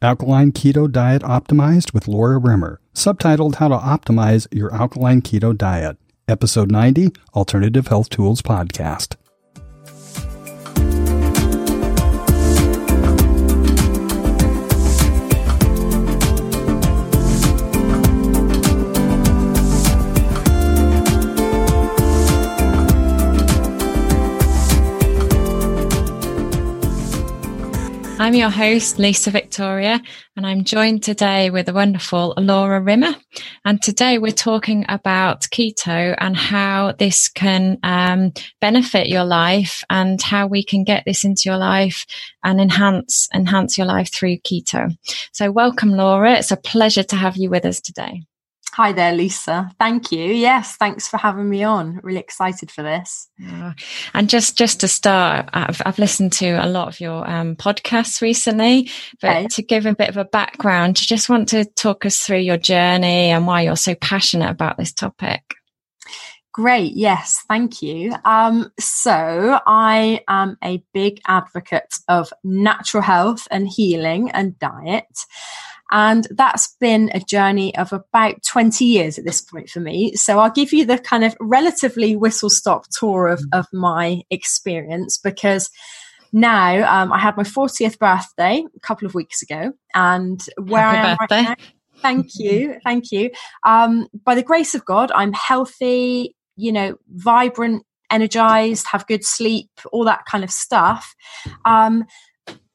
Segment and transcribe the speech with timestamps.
[0.00, 5.96] Alkaline Keto Diet Optimized with Laura Rimmer, subtitled How to Optimize Your Alkaline Keto Diet,
[6.28, 9.16] Episode 90, Alternative Health Tools Podcast.
[28.28, 30.02] I'm your host, Lisa Victoria,
[30.36, 33.14] and I'm joined today with the wonderful Laura Rimmer.
[33.64, 40.20] And today we're talking about keto and how this can um, benefit your life and
[40.20, 42.04] how we can get this into your life
[42.44, 44.94] and enhance enhance your life through keto.
[45.32, 46.34] So welcome, Laura.
[46.34, 48.24] It's a pleasure to have you with us today.
[48.78, 49.72] Hi there, Lisa.
[49.80, 50.22] Thank you.
[50.22, 51.98] Yes, thanks for having me on.
[52.04, 53.28] Really excited for this.
[54.14, 58.22] and just just to start, I've, I've listened to a lot of your um, podcasts
[58.22, 58.88] recently,
[59.20, 59.46] but okay.
[59.48, 62.56] to give a bit of a background, you just want to talk us through your
[62.56, 65.42] journey and why you're so passionate about this topic.
[66.52, 66.92] Great.
[66.92, 67.42] Yes.
[67.48, 68.14] Thank you.
[68.24, 75.18] Um, so I am a big advocate of natural health and healing and diet.
[75.90, 80.14] And that's been a journey of about 20 years at this point for me.
[80.14, 85.18] So I'll give you the kind of relatively whistle stop tour of, of my experience
[85.18, 85.70] because
[86.32, 89.72] now um, I had my 40th birthday a couple of weeks ago.
[89.94, 91.36] And where Happy I am birthday.
[91.36, 91.64] right now,
[92.02, 92.76] thank you.
[92.84, 93.30] Thank you.
[93.64, 99.70] Um, by the grace of God, I'm healthy, you know, vibrant, energized, have good sleep,
[99.92, 101.14] all that kind of stuff.
[101.64, 102.04] Um,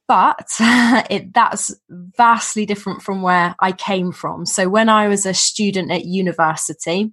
[0.07, 4.45] but it, that's vastly different from where I came from.
[4.45, 7.11] So when I was a student at university,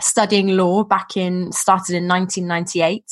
[0.00, 3.04] studying law back in started in 1998.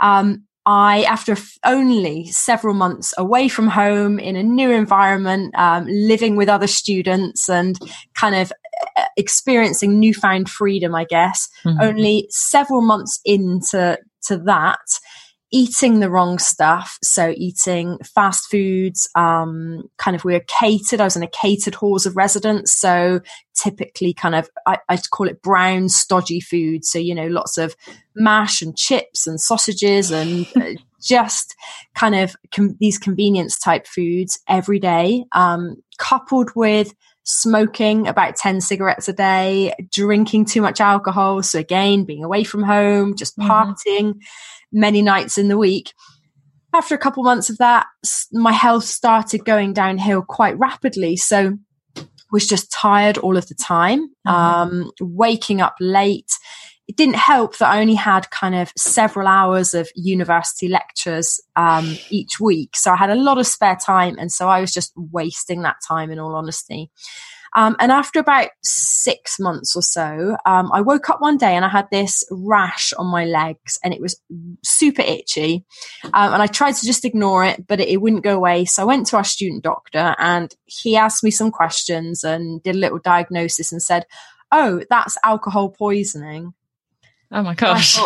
[0.00, 6.36] Um, I, after only several months away from home in a new environment, um, living
[6.36, 7.78] with other students and
[8.14, 8.52] kind of
[8.96, 11.80] uh, experiencing newfound freedom, I guess, mm-hmm.
[11.80, 14.78] only several months into to that,
[15.52, 16.98] eating the wrong stuff.
[17.02, 21.00] So eating fast foods, um, kind of we were catered.
[21.00, 22.72] I was in a catered halls of residence.
[22.72, 23.20] So
[23.54, 26.84] typically kind of, I, I call it brown, stodgy food.
[26.84, 27.74] So, you know, lots of
[28.14, 31.56] mash and chips and sausages and uh, just
[31.94, 36.94] kind of com- these convenience type foods every day, um, coupled with
[37.24, 41.42] smoking about 10 cigarettes a day, drinking too much alcohol.
[41.42, 43.50] So again, being away from home, just mm-hmm.
[43.50, 44.14] partying.
[44.14, 44.18] Mm-hmm
[44.72, 45.92] many nights in the week.
[46.72, 47.86] After a couple months of that,
[48.32, 51.16] my health started going downhill quite rapidly.
[51.16, 51.58] So
[52.30, 54.28] was just tired all of the time, mm-hmm.
[54.30, 56.30] um, waking up late.
[56.90, 61.96] It didn't help that I only had kind of several hours of university lectures um,
[62.08, 62.74] each week.
[62.74, 64.16] So I had a lot of spare time.
[64.18, 66.90] And so I was just wasting that time in all honesty.
[67.54, 71.64] Um, and after about six months or so, um, I woke up one day and
[71.64, 74.20] I had this rash on my legs and it was
[74.64, 75.64] super itchy.
[76.12, 78.64] Um, and I tried to just ignore it, but it, it, wouldn't go away.
[78.64, 82.74] So I went to our student doctor and he asked me some questions and did
[82.74, 84.06] a little diagnosis and said,
[84.50, 86.52] Oh, that's alcohol poisoning.
[87.32, 87.98] Oh my gosh.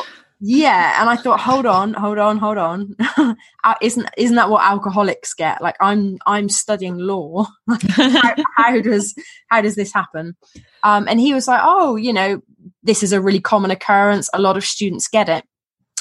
[0.46, 2.96] Yeah, and I thought, hold on, hold on, hold on.
[3.64, 5.62] Uh, isn't isn't that what alcoholics get?
[5.62, 7.46] Like I'm I'm studying law.
[7.88, 9.14] how, how, does
[9.48, 10.36] how does this happen?
[10.82, 12.42] Um, and he was like, oh, you know,
[12.82, 14.28] this is a really common occurrence.
[14.34, 15.46] A lot of students get it.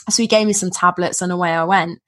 [0.09, 1.99] So he gave me some tablets, and away I went.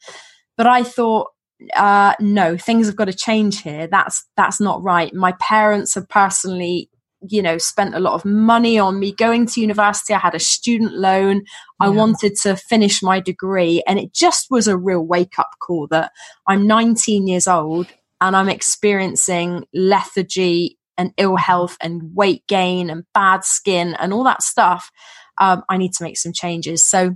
[0.57, 1.29] But I thought,
[1.73, 3.87] uh, no, things have got to change here.
[3.87, 5.13] That's that's not right.
[5.13, 6.89] My parents have personally
[7.29, 10.39] you know spent a lot of money on me going to university i had a
[10.39, 11.41] student loan yeah.
[11.81, 15.87] i wanted to finish my degree and it just was a real wake up call
[15.87, 16.11] that
[16.47, 17.87] i'm 19 years old
[18.21, 24.23] and i'm experiencing lethargy and ill health and weight gain and bad skin and all
[24.23, 24.91] that stuff
[25.39, 27.15] um, i need to make some changes so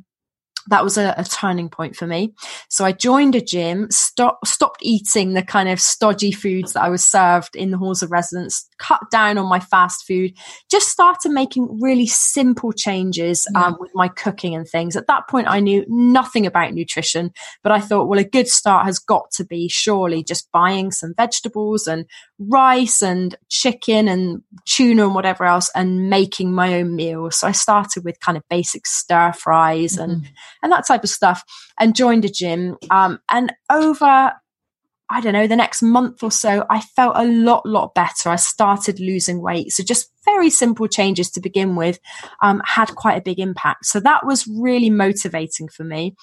[0.70, 2.34] that was a, a, turning point for me.
[2.70, 6.90] So I joined a gym, stop, stopped eating the kind of stodgy foods that I
[6.90, 10.34] was served in the halls of residence, cut down on my fast food,
[10.72, 14.96] just started making really simple changes um, with my cooking and things.
[14.96, 17.32] At that point, I knew nothing about nutrition,
[17.62, 21.14] but I thought, well, a good start has got to be surely just buying some
[21.16, 22.06] vegetables and
[22.40, 27.38] rice and chicken and tuna and whatever else and making my own meals.
[27.38, 30.12] So I started with kind of basic stir fries mm-hmm.
[30.12, 30.32] and
[30.64, 31.44] and that type of stuff,
[31.80, 32.78] and joined a gym.
[32.90, 34.34] Um, and over,
[35.10, 38.30] I don't know, the next month or so, I felt a lot, lot better.
[38.30, 39.72] I started losing weight.
[39.72, 42.00] So just very simple changes to begin with
[42.42, 43.86] um, had quite a big impact.
[43.88, 46.16] So that was really motivating for me.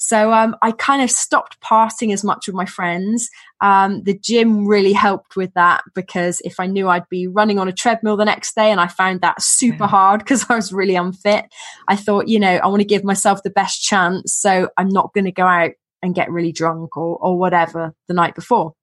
[0.00, 3.28] So um, I kind of stopped partying as much with my friends.
[3.60, 7.66] Um, the gym really helped with that because if I knew I'd be running on
[7.66, 10.94] a treadmill the next day and I found that super hard because I was really
[10.94, 11.46] unfit,
[11.88, 14.34] I thought, you know, I want to give myself the best chance.
[14.34, 15.72] So I'm not going to go out
[16.02, 18.74] and get really drunk or, or whatever the night before.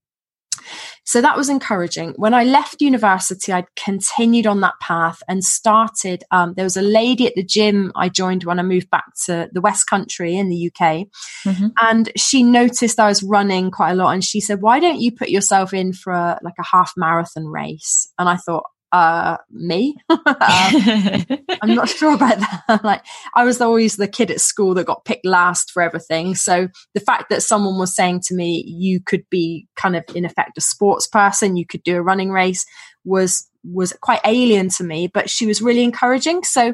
[1.07, 2.13] So that was encouraging.
[2.17, 6.23] When I left university, I continued on that path and started.
[6.31, 9.47] Um, there was a lady at the gym I joined when I moved back to
[9.53, 11.05] the West Country in the UK.
[11.45, 11.67] Mm-hmm.
[11.79, 14.13] And she noticed I was running quite a lot.
[14.13, 17.45] And she said, Why don't you put yourself in for a, like a half marathon
[17.45, 18.11] race?
[18.17, 19.95] And I thought, uh, me.
[20.09, 22.79] um, I'm not sure about that.
[22.83, 23.03] like,
[23.35, 26.35] I was always the kid at school that got picked last for everything.
[26.35, 30.25] So the fact that someone was saying to me, you could be kind of in
[30.25, 32.65] effect a sports person, you could do a running race
[33.03, 36.43] was was quite alien to me, but she was really encouraging.
[36.43, 36.73] So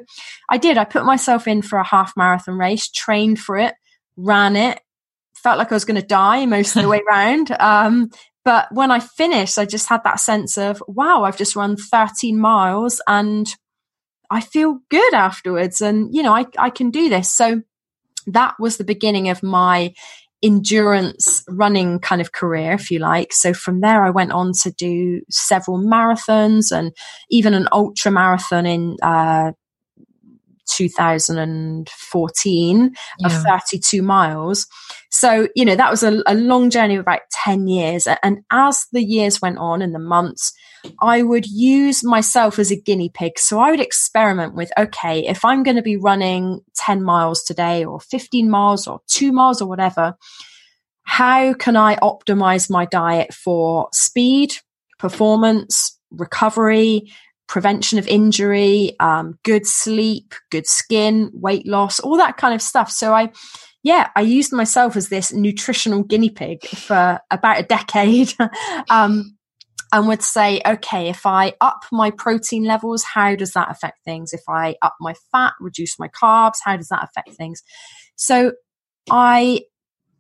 [0.50, 0.78] I did.
[0.78, 3.74] I put myself in for a half marathon race, trained for it,
[4.18, 4.82] ran it,
[5.42, 7.56] felt like I was going to die most of the way around.
[7.60, 8.10] Um,
[8.44, 12.40] but when I finished, I just had that sense of, wow, I've just run 13
[12.40, 13.48] miles and
[14.30, 15.82] I feel good afterwards.
[15.82, 17.36] And, you know, I, I can do this.
[17.36, 17.62] So
[18.28, 19.94] that was the beginning of my
[20.44, 23.32] endurance running kind of career, if you like.
[23.32, 26.92] So from there, I went on to do several marathons and
[27.30, 29.52] even an ultra marathon in uh,
[30.72, 33.28] 2014 yeah.
[33.28, 34.66] of 32 miles.
[35.12, 38.08] So, you know, that was a, a long journey of about 10 years.
[38.24, 40.54] And as the years went on and the months,
[41.02, 43.38] I would use myself as a guinea pig.
[43.38, 47.84] So I would experiment with, okay, if I'm going to be running 10 miles today
[47.84, 50.16] or 15 miles or two miles or whatever,
[51.04, 54.54] how can I optimize my diet for speed,
[54.98, 57.12] performance, recovery,
[57.50, 62.90] prevention of injury, um, good sleep, good skin, weight loss, all that kind of stuff.
[62.90, 63.30] So I,
[63.84, 68.34] yeah, I used myself as this nutritional guinea pig for about a decade.
[68.90, 69.38] um,
[69.94, 74.32] and would say, okay, if I up my protein levels, how does that affect things?
[74.32, 77.62] If I up my fat, reduce my carbs, how does that affect things?
[78.16, 78.54] So
[79.10, 79.62] I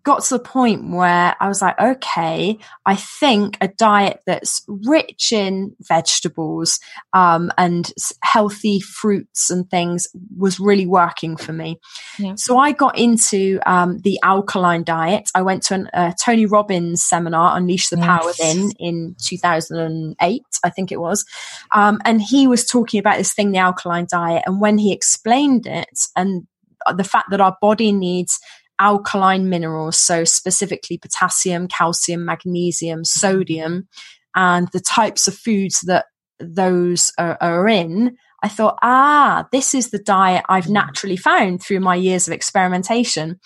[0.03, 5.31] got to the point where I was like, okay, I think a diet that's rich
[5.31, 6.79] in vegetables
[7.13, 7.91] um, and
[8.23, 11.79] healthy fruits and things was really working for me.
[12.17, 12.35] Yeah.
[12.35, 15.29] So I got into um, the alkaline diet.
[15.35, 20.69] I went to a uh, Tony Robbins seminar, Unleash the Power Within, in 2008, I
[20.69, 21.25] think it was.
[21.73, 24.43] Um, and he was talking about this thing, the alkaline diet.
[24.45, 26.47] And when he explained it and
[26.95, 28.39] the fact that our body needs
[28.81, 33.87] alkaline minerals, so specifically potassium, calcium, magnesium, sodium,
[34.35, 36.05] and the types of foods that
[36.39, 40.71] those are, are in, I thought, ah, this is the diet I've mm.
[40.71, 43.39] naturally found through my years of experimentation.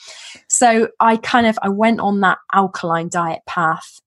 [0.49, 3.99] So I kind of I went on that alkaline diet path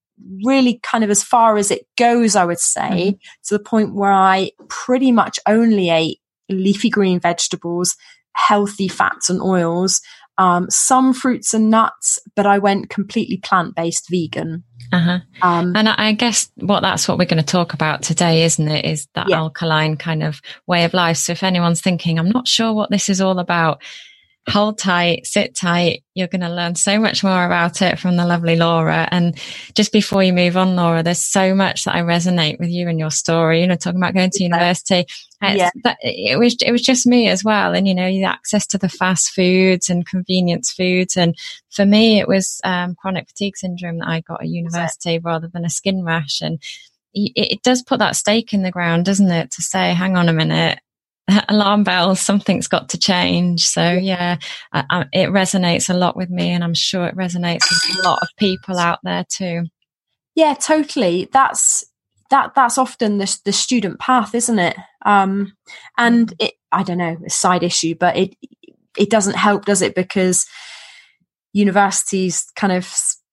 [0.44, 3.19] really kind of as far as it goes, I would say, mm-hmm.
[3.44, 7.96] to the point where I pretty much only ate leafy green vegetables,
[8.34, 10.00] healthy fats and oils,
[10.38, 14.64] um, some fruits and nuts, but I went completely plant based vegan.
[14.90, 15.19] Uh-huh.
[15.43, 18.87] Um, and I guess what that's what we're going to talk about today, isn't it?
[18.87, 19.37] Is that yeah.
[19.37, 21.19] alkaline kind of way of life.
[21.19, 23.82] So if anyone's thinking, I'm not sure what this is all about,
[24.48, 26.02] hold tight, sit tight.
[26.14, 29.08] You're going to learn so much more about it from the lovely Laura.
[29.10, 29.38] And
[29.74, 32.98] just before you move on, Laura, there's so much that I resonate with you and
[32.98, 33.60] your story.
[33.60, 35.06] You know, talking about going to university.
[35.40, 35.70] Yeah.
[35.84, 38.78] That, it was it was just me as well, and you know, the access to
[38.78, 41.17] the fast foods and convenience foods.
[41.17, 41.36] And
[41.70, 45.64] for me, it was um, chronic fatigue syndrome that I got at university rather than
[45.64, 46.40] a skin rash.
[46.40, 46.60] And
[47.14, 50.28] it, it does put that stake in the ground, doesn't it, to say, hang on
[50.28, 50.81] a minute,
[51.49, 53.65] alarm bells something's got to change.
[53.65, 54.39] So yeah.
[54.73, 58.08] I, I, it resonates a lot with me and i'm sure it resonates with a
[58.08, 59.65] lot of people out there too.
[60.35, 61.29] Yeah totally.
[61.32, 61.85] That's
[62.31, 64.77] that that's often the, the student path isn't it?
[65.05, 65.53] Um
[65.97, 68.35] and it i don't know a side issue but it
[68.99, 69.94] it doesn't help does it?
[69.94, 70.47] Because
[71.53, 72.85] universities kind of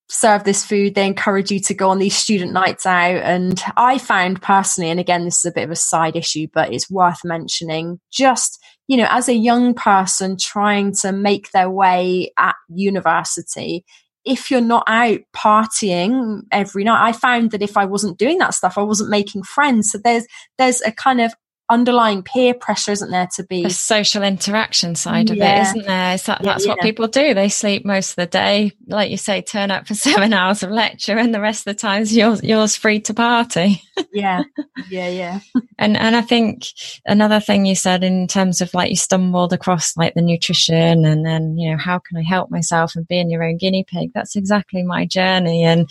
[0.10, 3.16] serve this food they encourage you to go on these student nights out.
[3.16, 6.74] And i found personally and again this is a bit of a side issue but
[6.74, 12.32] it's worth mentioning just you know as a young person trying to make their way
[12.38, 13.84] at university
[14.26, 18.54] if you're not out partying every night i found that if i wasn't doing that
[18.54, 19.92] stuff i wasn't making friends.
[19.92, 20.26] So there's
[20.58, 21.34] there's a kind of
[21.70, 25.60] underlying peer pressure, isn't there, to be the social interaction side of yeah.
[25.60, 26.18] it, isn't there?
[26.18, 26.72] That, yeah, that's yeah.
[26.72, 27.34] what people do.
[27.34, 30.72] They sleep most of the day, like you say, turn up for seven hours of
[30.72, 33.82] lecture, and the rest of the time is yours, yours free to party.
[34.14, 34.44] yeah,
[34.90, 35.40] yeah, yeah.
[35.78, 36.64] and and I think
[37.06, 41.26] another thing you said in terms of like you stumbled across like the nutrition, and
[41.26, 44.12] then you know how can I help myself and being your own guinea pig.
[44.14, 45.90] That's exactly my journey, and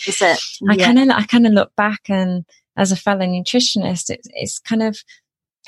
[0.69, 2.45] I kind of I kind of look back and
[2.77, 4.99] as a fellow nutritionist, it's it's kind of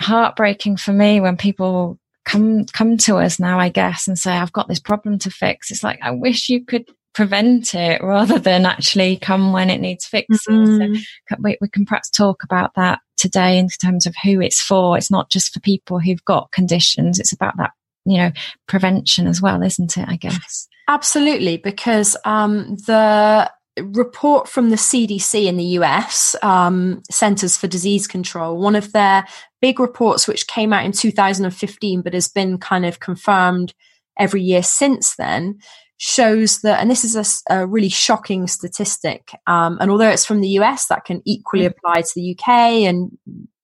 [0.01, 4.53] heartbreaking for me when people come come to us now, I guess, and say, I've
[4.53, 5.71] got this problem to fix.
[5.71, 6.85] It's like I wish you could
[7.15, 10.67] prevent it rather than actually come when it needs fixing.
[10.67, 10.95] Mm-hmm.
[10.97, 14.99] So we, we can perhaps talk about that today in terms of who it's for.
[14.99, 17.19] It's not just for people who've got conditions.
[17.19, 17.71] It's about that,
[18.05, 18.33] you know,
[18.69, 20.07] prevention as well, isn't it?
[20.07, 20.69] I guess.
[20.89, 23.51] Absolutely, because um, the
[23.83, 29.25] report from the CDC in the US, um, Centers for Disease Control, one of their
[29.61, 33.75] big reports, which came out in 2015, but has been kind of confirmed
[34.19, 35.59] every year since then,
[35.99, 39.31] shows that, and this is a, a really shocking statistic.
[39.47, 41.71] Um, and although it's from the US, that can equally mm.
[41.71, 42.49] apply to the UK
[42.89, 43.17] and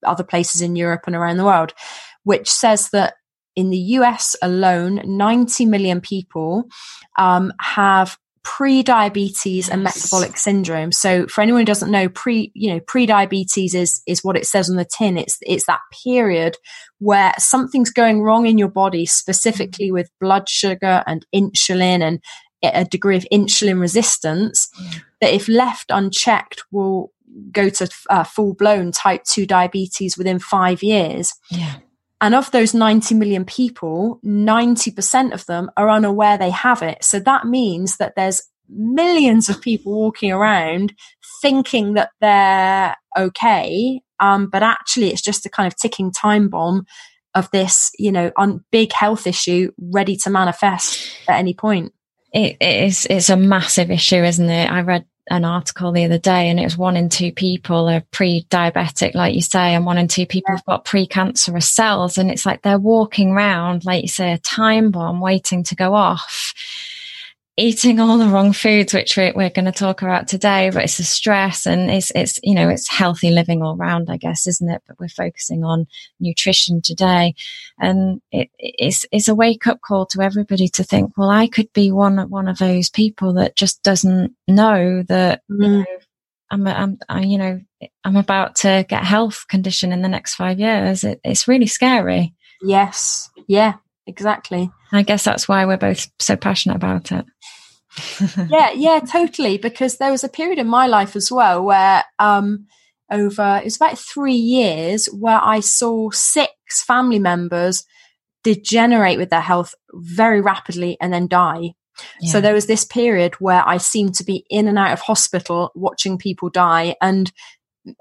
[0.04, 1.72] other places in Europe and around the world,
[2.24, 3.14] which says that
[3.54, 6.64] in the US alone, 90 million people
[7.18, 10.92] um, have pre-diabetes and metabolic syndrome.
[10.92, 14.68] So for anyone who doesn't know, pre, you know, pre-diabetes is, is what it says
[14.68, 15.16] on the tin.
[15.16, 16.56] It's, it's that period
[16.98, 22.20] where something's going wrong in your body, specifically with blood sugar and insulin and
[22.62, 24.68] a degree of insulin resistance
[25.20, 27.12] that if left unchecked will
[27.50, 31.32] go to uh, full blown type 2 diabetes within five years.
[31.50, 31.76] Yeah.
[32.22, 37.02] And of those 90 million people, 90% of them are unaware they have it.
[37.02, 40.94] So that means that there's millions of people walking around
[41.42, 44.00] thinking that they're okay.
[44.20, 46.86] Um, but actually it's just a kind of ticking time bomb
[47.34, 51.92] of this, you know, on big health issue ready to manifest at any point.
[52.32, 54.70] It is, it's a massive issue, isn't it?
[54.70, 58.02] I read an article the other day and it was one in two people are
[58.10, 62.18] pre-diabetic, like you say, and one in two people have got precancerous cells.
[62.18, 65.94] And it's like they're walking around, like you say, a time bomb waiting to go
[65.94, 66.54] off
[67.58, 70.96] eating all the wrong foods, which we're, we're going to talk about today, but it's
[70.96, 74.70] the stress and it's, it's, you know, it's healthy living all round, I guess, isn't
[74.70, 74.82] it?
[74.86, 75.86] But we're focusing on
[76.18, 77.34] nutrition today.
[77.78, 81.70] And it, it's, it's a wake up call to everybody to think, well, I could
[81.74, 85.62] be one, one of those people that just doesn't know that, mm.
[85.62, 85.84] you know,
[86.50, 87.60] I'm, I'm, I, you know,
[88.04, 91.04] I'm about to get a health condition in the next five years.
[91.04, 92.34] It, it's really scary.
[92.62, 93.30] Yes.
[93.48, 93.74] Yeah,
[94.06, 94.70] exactly.
[94.92, 97.24] I guess that's why we're both so passionate about it.
[98.50, 99.58] yeah, yeah, totally.
[99.58, 102.66] Because there was a period in my life as well where um,
[103.10, 106.52] over it was about three years where I saw six
[106.86, 107.84] family members
[108.42, 111.74] degenerate with their health very rapidly and then die.
[112.20, 112.32] Yeah.
[112.32, 115.70] So there was this period where I seemed to be in and out of hospital
[115.74, 116.96] watching people die.
[117.00, 117.30] And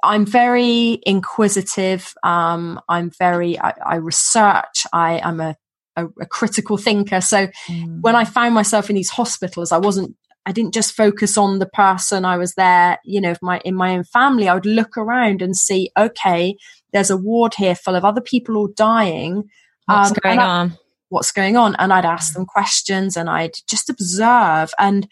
[0.04, 2.14] I'm very inquisitive.
[2.24, 4.86] Um, I'm very, I, I research.
[4.94, 5.58] I, am a
[5.96, 7.22] a, a critical thinker.
[7.22, 8.02] So mm.
[8.02, 11.68] when I found myself in these hospitals, I wasn't I didn't just focus on the
[11.68, 14.50] person I was there, you know, my in my own family.
[14.50, 16.56] I would look around and see, okay,
[16.94, 19.44] there's a ward here full of other people all dying.
[19.86, 20.78] What's um, going I, on?
[21.10, 21.76] What's going on?
[21.76, 24.74] And I'd ask them questions and I'd just observe.
[24.80, 25.08] And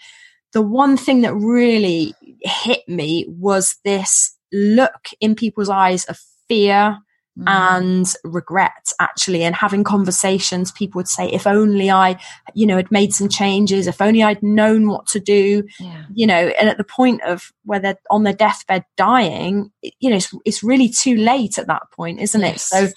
[0.53, 6.17] the one thing that really hit me was this look in people's eyes of
[6.47, 6.97] fear,
[7.39, 7.43] mm.
[7.47, 12.19] and regret actually and having conversations people would say if only i
[12.53, 16.03] you know had made some changes if only i'd known what to do yeah.
[16.13, 20.17] you know and at the point of where they're on their deathbed dying you know
[20.17, 22.55] it's, it's really too late at that point isn't yes.
[22.55, 22.87] it so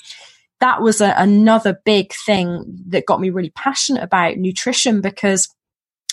[0.60, 5.48] that was a, another big thing that got me really passionate about nutrition because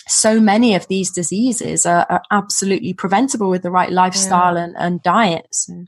[0.08, 4.64] so many of these diseases are, are absolutely preventable with the right lifestyle yeah.
[4.64, 5.46] and, and diet.
[5.52, 5.84] So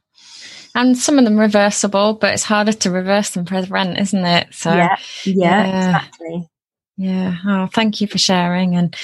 [0.74, 4.48] and some of them reversible, but it's harder to reverse than prevent, isn't it?
[4.52, 5.86] So yeah, yeah, yeah.
[5.86, 6.48] exactly.
[6.96, 7.36] Yeah.
[7.46, 8.76] Oh, thank you for sharing.
[8.76, 8.94] And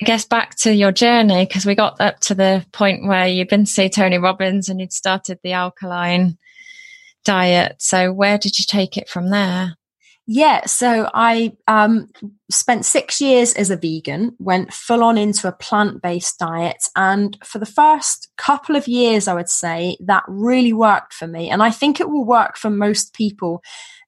[0.00, 3.48] I guess back to your journey because we got up to the point where you'd
[3.48, 6.38] been to see Tony Robbins and you'd started the alkaline
[7.24, 7.76] diet.
[7.78, 9.76] So where did you take it from there?
[10.26, 12.08] Yeah, so I um,
[12.50, 16.82] spent six years as a vegan, went full on into a plant based diet.
[16.96, 21.50] And for the first couple of years, I would say that really worked for me.
[21.50, 23.62] And I think it will work for most people.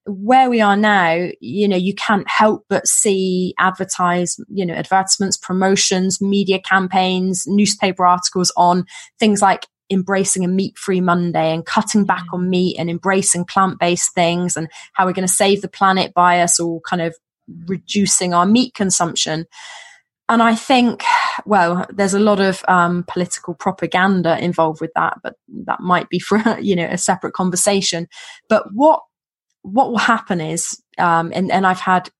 [0.09, 5.37] Where we are now, you know, you can't help but see advertise, you know, advertisements,
[5.37, 8.87] promotions, media campaigns, newspaper articles on
[9.19, 13.79] things like embracing a meat free Monday and cutting back on meat and embracing plant
[13.79, 17.15] based things and how we're going to save the planet by us all kind of
[17.67, 19.47] reducing our meat consumption.
[20.29, 21.05] And I think,
[21.45, 26.19] well, there's a lot of um, political propaganda involved with that, but that might be
[26.19, 28.09] for you know a separate conversation.
[28.49, 29.03] But what
[29.63, 32.11] what will happen is, um, and and I've had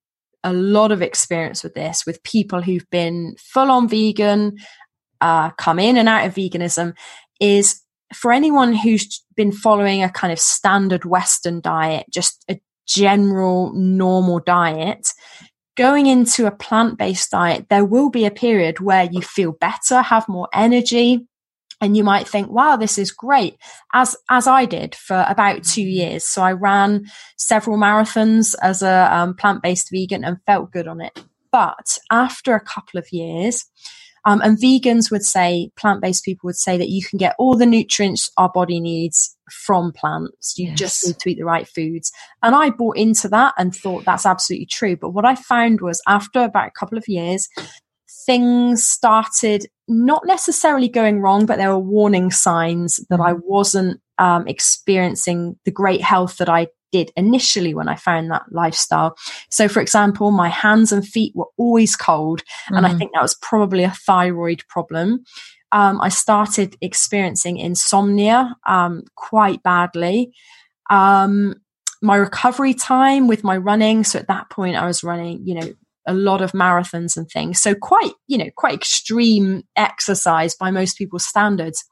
[0.45, 4.57] a lot of experience with this with people who've been full on vegan,
[5.21, 6.95] uh, come in and out of veganism,
[7.41, 7.83] is
[8.15, 14.39] for anyone who's been following a kind of standard Western diet, just a general normal
[14.39, 15.09] diet,
[15.77, 20.03] going into a plant based diet, there will be a period where you feel better,
[20.03, 21.27] have more energy.
[21.79, 23.59] And you might think, wow, this is great.
[23.93, 25.91] As, as I did for about two mm-hmm.
[25.91, 26.25] years.
[26.25, 27.05] So I ran
[27.37, 31.23] several marathons as a um, plant based vegan and felt good on it.
[31.53, 33.67] But after a couple of years,
[34.27, 37.57] um, and vegans would say, plant based people would say that you can get all
[37.57, 40.59] the nutrients our body needs from plants.
[40.59, 40.79] You yes.
[40.79, 42.11] just need to eat the right foods.
[42.43, 44.97] And I bought into that and thought that's absolutely true.
[44.97, 47.49] But what I found was after about a couple of years,
[48.27, 53.47] things started not necessarily going wrong, but there were warning signs that I mm-hmm.
[53.47, 56.67] wasn't um, experiencing the great health that I
[56.97, 59.17] did initially when I found that lifestyle.
[59.51, 62.77] So, for example, my hands and feet were always cold, mm.
[62.77, 62.99] and I mm.
[62.99, 65.25] think that was probably a thyroid problem.
[65.73, 70.33] Um, I started experiencing insomnia um, quite badly.
[70.91, 71.57] Um,
[72.03, 75.73] my recovery time with my running, so at that point I was running, you know,
[76.07, 77.61] a lot of marathons and things.
[77.61, 81.85] So quite, you know, quite extreme exercise by most people's standards.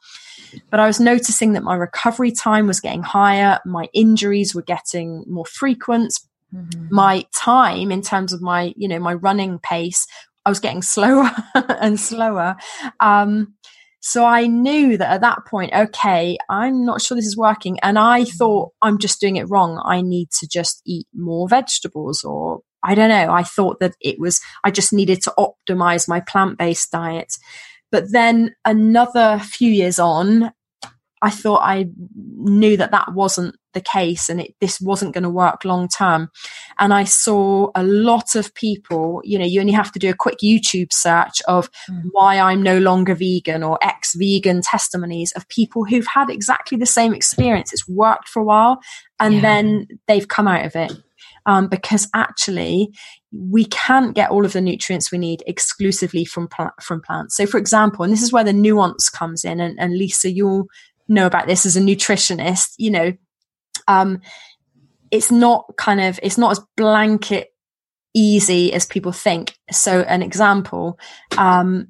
[0.70, 5.24] But I was noticing that my recovery time was getting higher, my injuries were getting
[5.26, 6.14] more frequent.
[6.54, 6.86] Mm-hmm.
[6.90, 10.06] My time in terms of my, you know, my running pace,
[10.44, 12.56] I was getting slower and slower.
[13.00, 13.54] Um,
[14.06, 17.78] so I knew that at that point, okay, I'm not sure this is working.
[17.80, 18.36] And I mm-hmm.
[18.36, 19.82] thought I'm just doing it wrong.
[19.82, 23.32] I need to just eat more vegetables or I don't know.
[23.32, 27.34] I thought that it was, I just needed to optimize my plant based diet.
[27.90, 30.52] But then another few years on,
[31.22, 35.30] I thought I knew that that wasn't the case and it, this wasn't going to
[35.30, 36.28] work long term.
[36.78, 40.14] And I saw a lot of people, you know, you only have to do a
[40.14, 42.02] quick YouTube search of mm.
[42.12, 46.84] why I'm no longer vegan or ex vegan testimonies of people who've had exactly the
[46.84, 47.72] same experience.
[47.72, 48.80] It's worked for a while
[49.18, 49.40] and yeah.
[49.40, 50.92] then they've come out of it
[51.46, 52.88] um, because actually
[53.32, 56.48] we can't get all of the nutrients we need exclusively from
[56.80, 57.36] from plants.
[57.36, 60.66] So, for example, and this is where the nuance comes in, and, and Lisa, you'll
[61.08, 62.74] know about this as a nutritionist.
[62.78, 63.12] You know,
[63.88, 64.20] um,
[65.10, 67.48] it's not kind of it's not as blanket
[68.14, 69.56] easy as people think.
[69.70, 70.98] So, an example,
[71.36, 71.88] um,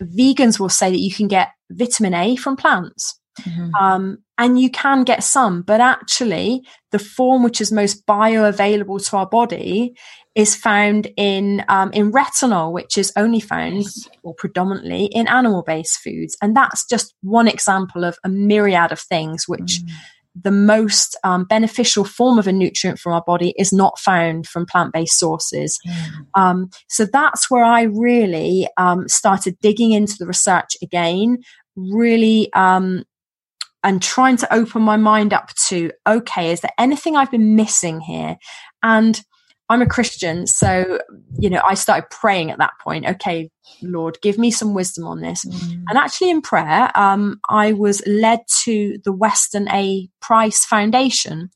[0.00, 3.18] vegans will say that you can get vitamin A from plants.
[3.40, 3.74] Mm-hmm.
[3.74, 9.16] Um, and you can get some, but actually, the form which is most bioavailable to
[9.16, 9.94] our body
[10.34, 14.08] is found in um, in retinol, which is only found yes.
[14.22, 19.44] or predominantly in animal-based foods, and that's just one example of a myriad of things
[19.46, 19.80] which.
[19.80, 19.90] Mm.
[20.34, 24.64] The most um, beneficial form of a nutrient from our body is not found from
[24.64, 25.78] plant based sources.
[25.86, 26.26] Mm.
[26.34, 31.36] Um, so that's where I really um, started digging into the research again,
[31.76, 33.04] really um,
[33.82, 38.00] and trying to open my mind up to okay is there anything i've been missing
[38.00, 38.36] here
[38.82, 39.22] and
[39.68, 40.98] i'm a christian so
[41.38, 43.50] you know i started praying at that point okay
[43.82, 45.82] lord give me some wisdom on this mm.
[45.88, 50.08] and actually in prayer um, i was led to the Weston A.
[50.20, 51.50] Price foundation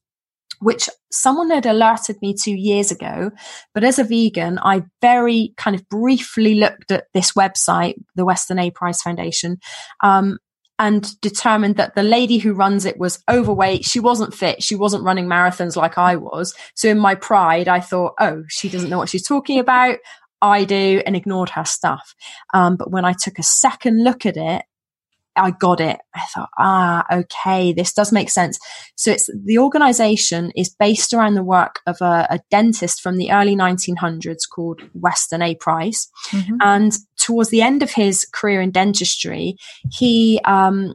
[0.61, 3.31] which someone had alerted me to years ago.
[3.75, 8.59] But as a vegan, I very kind of briefly looked at this website, the Weston
[8.59, 8.71] A.
[8.71, 9.59] Price Foundation,
[10.03, 10.39] um,
[10.79, 13.85] and determined that the lady who runs it was overweight.
[13.85, 14.63] She wasn't fit.
[14.63, 16.55] She wasn't running marathons like I was.
[16.75, 19.99] So in my pride, I thought, oh, she doesn't know what she's talking about.
[20.43, 22.15] I do and ignored her stuff.
[22.53, 24.65] Um, but when I took a second look at it,
[25.37, 25.99] I got it.
[26.15, 28.59] I thought, ah, okay, this does make sense.
[28.97, 33.33] So it's the organization is based around the work of a, a dentist from the
[33.33, 35.55] early 1900s called Weston A.
[35.55, 36.09] Price.
[36.31, 36.57] Mm-hmm.
[36.61, 39.57] And towards the end of his career in dentistry,
[39.93, 40.95] he, um,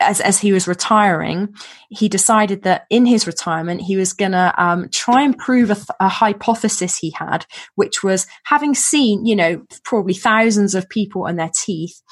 [0.00, 1.54] as, as he was retiring,
[1.88, 5.74] he decided that in his retirement, he was going to um, try and prove a,
[5.74, 11.26] th- a, hypothesis he had, which was having seen, you know, probably thousands of people
[11.26, 12.02] and their teeth,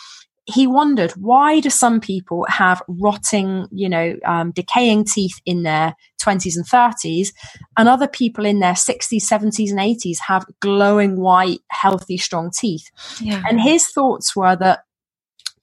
[0.47, 5.95] he wondered why do some people have rotting, you know, um, decaying teeth in their
[6.23, 7.29] 20s and 30s,
[7.77, 12.91] and other people in their 60s, 70s, and 80s have glowing white, healthy, strong teeth.
[13.21, 13.43] Yeah.
[13.49, 14.81] And his thoughts were that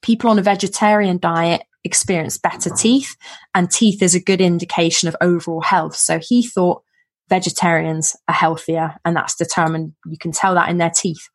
[0.02, 3.16] people on a vegetarian diet experience better teeth,
[3.54, 5.96] and teeth is a good indication of overall health.
[5.96, 6.82] So he thought
[7.28, 9.92] vegetarians are healthier, and that's determined.
[10.06, 11.28] You can tell that in their teeth.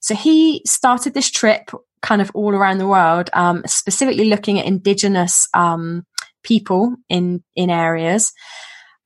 [0.00, 1.70] So he started this trip
[2.02, 6.06] kind of all around the world, um, specifically looking at indigenous um,
[6.42, 8.32] people in in areas.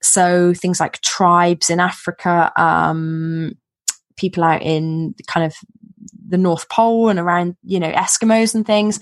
[0.01, 3.53] So things like tribes in Africa, um,
[4.17, 5.55] people out in kind of
[6.27, 8.99] the North Pole and around, you know, Eskimos and things.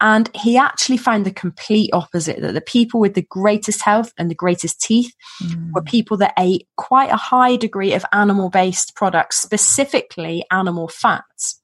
[0.00, 4.28] And he actually found the complete opposite that the people with the greatest health and
[4.28, 5.70] the greatest teeth mm.
[5.72, 11.61] were people that ate quite a high degree of animal based products, specifically animal fats.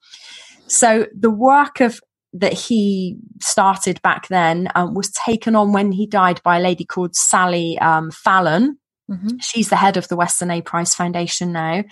[0.68, 2.00] So the work of
[2.34, 6.84] that he started back then um, was taken on when he died by a lady
[6.84, 8.78] called Sally um, Fallon.
[9.10, 9.38] Mm-hmm.
[9.38, 10.60] She's the head of the Weston A.
[10.60, 11.84] Price Foundation now.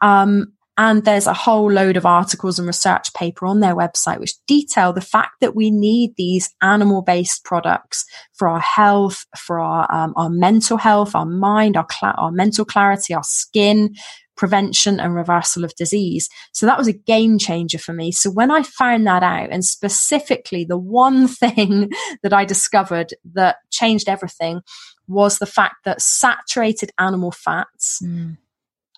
[0.00, 4.34] Um, and there's a whole load of articles and research paper on their website which
[4.46, 9.92] detail the fact that we need these animal based products for our health, for our,
[9.92, 13.94] um, our mental health, our mind, our, cl- our mental clarity, our skin,
[14.36, 16.28] prevention and reversal of disease.
[16.52, 18.12] So that was a game changer for me.
[18.12, 21.90] So when I found that out, and specifically the one thing
[22.22, 24.62] that I discovered that changed everything
[25.08, 28.36] was the fact that saturated animal fats mm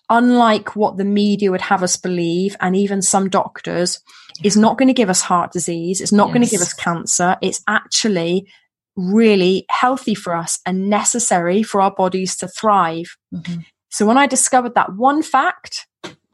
[0.09, 3.99] unlike what the media would have us believe, and even some doctors,
[4.43, 6.01] is not going to give us heart disease.
[6.01, 6.33] It's not yes.
[6.33, 7.37] going to give us cancer.
[7.41, 8.47] It's actually
[8.95, 13.17] really healthy for us and necessary for our bodies to thrive.
[13.33, 13.61] Mm-hmm.
[13.95, 15.87] So when I discovered that one fact,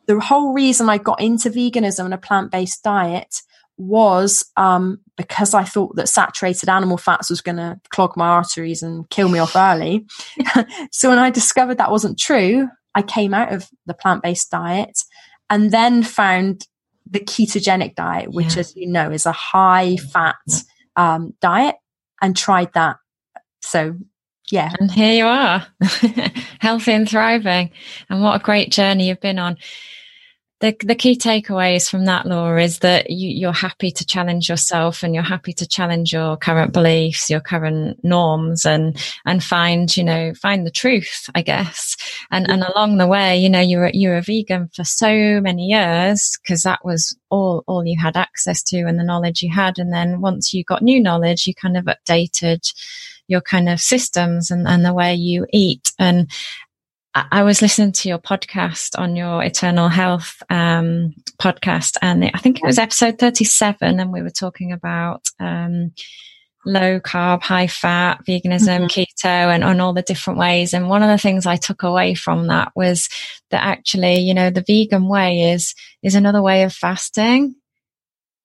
[0.08, 3.36] the whole reason I got into veganism and a plant based diet
[3.78, 8.82] was um, because I thought that saturated animal fats was going to clog my arteries
[8.82, 10.08] and kill me off early.
[10.92, 15.00] so when I discovered that wasn't true, I came out of the plant based diet
[15.48, 16.66] and then found
[17.08, 18.62] the ketogenic diet, which, yeah.
[18.62, 20.36] as you know, is a high fat
[20.96, 21.76] um, diet,
[22.24, 22.98] and tried that.
[23.62, 23.98] So,
[24.52, 24.72] yeah.
[24.80, 25.66] And here you are,
[26.60, 27.72] healthy and thriving.
[28.10, 29.58] And what a great journey you've been on
[30.62, 35.04] the the key takeaways from that law is that you, are happy to challenge yourself
[35.04, 40.04] and you're happy to challenge your current beliefs, your current norms, and and find you
[40.04, 41.98] know find the truth, I guess.
[42.30, 45.42] And and along the way, you know, you were you were a vegan for so
[45.42, 49.52] many years because that was all all you had access to and the knowledge you
[49.52, 49.80] had.
[49.80, 52.72] And then once you got new knowledge, you kind of updated
[53.32, 56.30] your kind of systems and, and the way you eat and
[57.14, 62.60] I was listening to your podcast on your Eternal Health um, podcast, and I think
[62.60, 65.92] it was episode 37, and we were talking about um,
[66.66, 68.86] low carb, high fat, veganism, mm-hmm.
[68.86, 70.74] keto, and on all the different ways.
[70.74, 73.10] And one of the things I took away from that was
[73.50, 77.56] that actually, you know, the vegan way is is another way of fasting.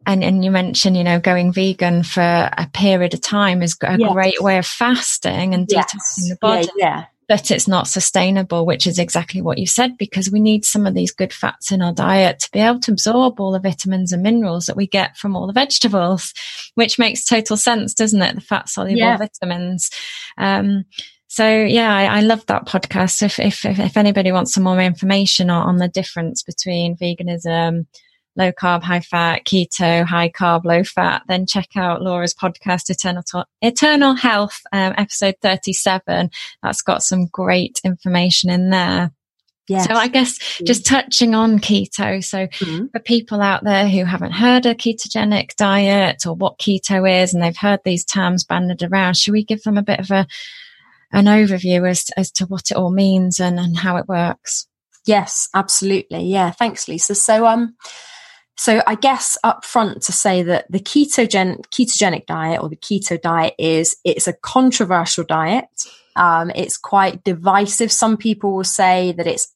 [0.04, 3.98] And, and you mentioned, you know, going vegan for a period of time is a
[3.98, 4.12] yes.
[4.12, 5.86] great way of fasting and yes.
[5.86, 6.68] detoxing the body.
[6.76, 10.64] Yeah, yeah but it's not sustainable, which is exactly what you said, because we need
[10.64, 13.58] some of these good fats in our diet to be able to absorb all the
[13.58, 16.32] vitamins and minerals that we get from all the vegetables,
[16.74, 18.36] which makes total sense, doesn't it?
[18.36, 19.16] The fat soluble yeah.
[19.16, 19.90] vitamins.
[20.38, 20.84] Um,
[21.26, 23.22] so yeah, I, I love that podcast.
[23.22, 27.86] If, if, if anybody wants some more information on, on the difference between veganism,
[28.36, 33.24] low carb, high fat, keto, high carb, low fat, then check out Laura's podcast, Eternal,
[33.62, 36.30] Eternal Health, um, episode 37.
[36.62, 39.12] That's got some great information in there.
[39.68, 39.86] Yes.
[39.88, 42.22] So I guess just touching on keto.
[42.24, 42.86] So mm-hmm.
[42.86, 47.42] for people out there who haven't heard a ketogenic diet or what keto is, and
[47.42, 50.26] they've heard these terms banded around, should we give them a bit of a,
[51.12, 54.68] an overview as, as to what it all means and, and how it works?
[55.04, 56.24] Yes, absolutely.
[56.24, 56.50] Yeah.
[56.50, 57.14] Thanks, Lisa.
[57.14, 57.76] So, um,
[58.56, 63.20] so I guess up front to say that the ketogen ketogenic diet or the keto
[63.20, 65.68] diet is it's a controversial diet.
[66.16, 67.92] Um, it's quite divisive.
[67.92, 69.54] Some people will say that it's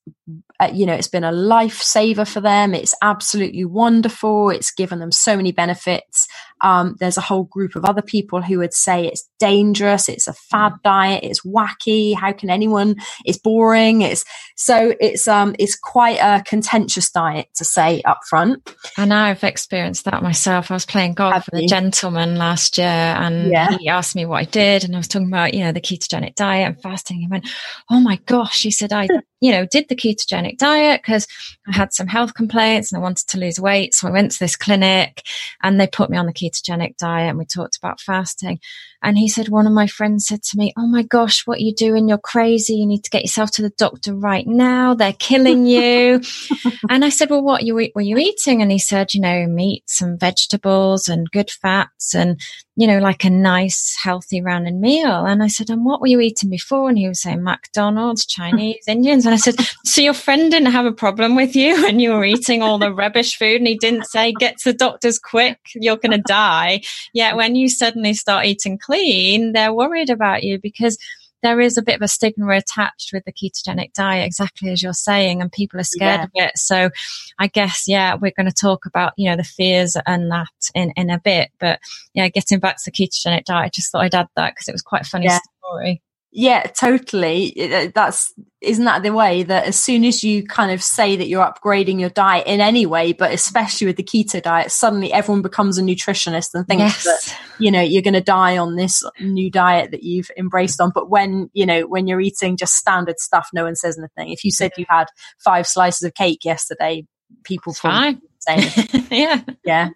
[0.60, 2.74] uh, you know, it's been a lifesaver for them.
[2.74, 4.50] It's absolutely wonderful.
[4.50, 6.28] It's given them so many benefits.
[6.60, 10.08] Um, there's a whole group of other people who would say it's dangerous.
[10.08, 10.82] It's a fad mm.
[10.82, 11.24] diet.
[11.24, 12.14] It's wacky.
[12.14, 12.96] How can anyone?
[13.24, 14.02] It's boring.
[14.02, 14.24] It's
[14.56, 18.74] so it's um it's quite a contentious diet to say up front.
[18.98, 20.70] And I've experienced that myself.
[20.70, 21.66] I was playing golf Have with you?
[21.66, 23.78] a gentleman last year, and yeah.
[23.78, 26.34] he asked me what I did, and I was talking about you know the ketogenic
[26.34, 27.20] diet and fasting.
[27.20, 27.48] He went,
[27.90, 29.08] "Oh my gosh!" He said, "I
[29.40, 31.26] you know did the ketogenic diet because
[31.66, 33.94] I had some health complaints and I wanted to lose weight.
[33.94, 35.22] So I went to this clinic
[35.62, 38.60] and they put me on the ketogenic diet and we talked about fasting.
[39.02, 41.62] And he said, one of my friends said to me, Oh my gosh, what are
[41.62, 42.08] you doing?
[42.08, 42.74] You're crazy.
[42.74, 44.94] You need to get yourself to the doctor right now.
[44.94, 46.20] They're killing you.
[46.90, 48.60] and I said, Well, what you, were you eating?
[48.60, 52.40] And he said, You know, meats and vegetables and good fats and,
[52.76, 55.24] you know, like a nice, healthy, rounded meal.
[55.24, 56.90] And I said, And what were you eating before?
[56.90, 59.24] And he was saying McDonald's, Chinese, Indians.
[59.24, 62.24] And I said, So your friend didn't have a problem with you and you were
[62.24, 63.60] eating all the rubbish food?
[63.60, 65.58] And he didn't say, Get to the doctors quick.
[65.74, 66.82] You're going to die.
[67.14, 70.98] Yet when you suddenly start eating clean, they're worried about you because
[71.42, 74.92] there is a bit of a stigma attached with the ketogenic diet, exactly as you're
[74.92, 76.44] saying, and people are scared yeah.
[76.44, 76.58] of it.
[76.58, 76.90] So
[77.38, 80.92] I guess, yeah, we're going to talk about, you know, the fears and that in,
[80.96, 81.50] in a bit.
[81.58, 81.80] But
[82.12, 84.72] yeah, getting back to the ketogenic diet, I just thought I'd add that because it
[84.72, 85.38] was quite a funny yeah.
[85.64, 86.02] story.
[86.32, 87.90] Yeah, totally.
[87.92, 91.44] That's isn't that the way that as soon as you kind of say that you're
[91.44, 95.78] upgrading your diet in any way, but especially with the keto diet, suddenly everyone becomes
[95.78, 97.04] a nutritionist and thinks yes.
[97.04, 100.92] that you know you're going to die on this new diet that you've embraced on.
[100.94, 104.32] But when you know when you're eating just standard stuff, no one says anything.
[104.32, 105.06] If you said you had
[105.42, 107.06] five slices of cake yesterday,
[107.42, 108.20] people fine.
[108.38, 108.70] Say
[109.10, 109.88] yeah, yeah,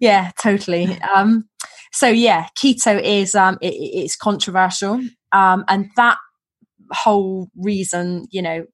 [0.00, 0.98] yeah, totally.
[1.02, 1.48] Um,
[1.92, 5.02] so yeah, keto is um, it, it's controversial.
[5.36, 6.18] Um, and that
[6.90, 8.66] whole reason, you know,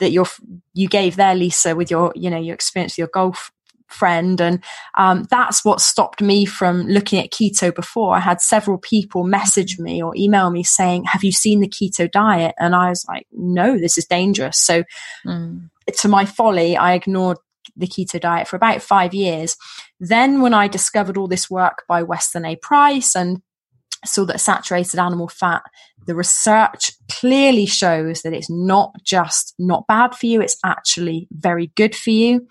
[0.00, 0.26] that you're,
[0.74, 3.52] you gave there, Lisa, with your, you know, your experience with your golf
[3.92, 4.40] friend.
[4.40, 4.64] And
[4.96, 8.16] um, that's what stopped me from looking at keto before.
[8.16, 12.10] I had several people message me or email me saying, Have you seen the keto
[12.10, 12.54] diet?
[12.58, 14.58] And I was like, No, this is dangerous.
[14.58, 14.82] So,
[15.26, 15.70] mm.
[15.98, 17.38] to my folly, I ignored
[17.76, 19.56] the keto diet for about five years.
[20.00, 22.56] Then, when I discovered all this work by Weston A.
[22.56, 23.42] Price and
[24.04, 25.62] saw that saturated animal fat,
[26.06, 31.72] the research clearly shows that it's not just not bad for you, it's actually very
[31.76, 32.46] good for you.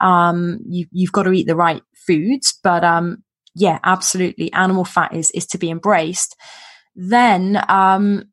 [0.00, 3.22] Um, you have got to eat the right foods, but um,
[3.54, 6.36] yeah, absolutely, animal fat is is to be embraced.
[6.94, 8.24] Then um,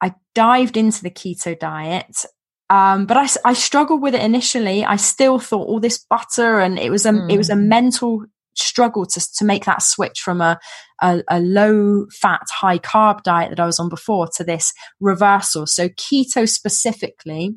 [0.00, 2.24] I dived into the keto diet
[2.70, 4.84] um, but I, I struggled with it initially.
[4.84, 7.32] I still thought all this butter and it was a, mm.
[7.32, 7.66] it was a mm.
[7.66, 8.24] mental
[8.64, 10.58] struggle to, to make that switch from a,
[11.02, 15.66] a, a low fat, high carb diet that I was on before to this reversal.
[15.66, 17.56] So keto specifically,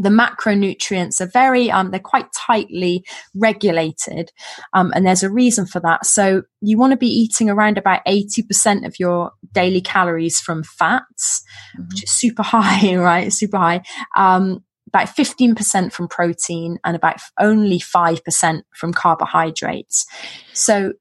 [0.00, 4.32] the macronutrients are very um, they're quite tightly regulated
[4.72, 8.00] um, and there's a reason for that so you want to be eating around about
[8.06, 11.42] 80% of your daily calories from fats
[11.76, 11.88] mm-hmm.
[11.88, 13.82] which is super high right super high
[14.16, 20.04] um, about 15% from protein and about only 5% from carbohydrates.
[20.52, 20.94] So,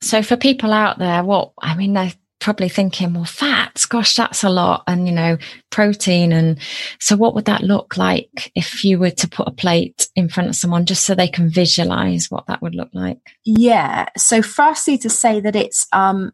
[0.00, 4.44] so for people out there, what, I mean, they're probably thinking, well, fats, gosh, that's
[4.44, 4.84] a lot.
[4.86, 5.38] And, you know,
[5.70, 6.32] protein.
[6.32, 6.58] And
[7.00, 10.50] so what would that look like if you were to put a plate in front
[10.50, 13.18] of someone just so they can visualize what that would look like?
[13.44, 14.06] Yeah.
[14.16, 16.32] So firstly, to say that it's, um,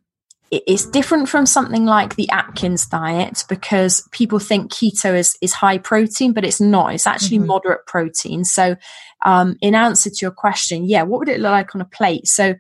[0.53, 5.79] it's different from something like the Atkins diet because people think keto is, is high
[5.79, 6.93] protein, but it's not.
[6.93, 7.47] It's actually mm-hmm.
[7.47, 8.45] moderate protein.
[8.45, 8.77] So,
[9.25, 12.29] um, in answer to your question, yeah, what would it look like on a plate?
[12.29, 12.55] So,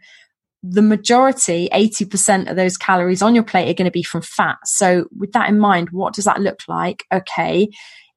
[0.62, 4.57] the majority, 80% of those calories on your plate are going to be from fat.
[4.64, 7.05] So, with that in mind, what does that look like?
[7.12, 7.68] Okay,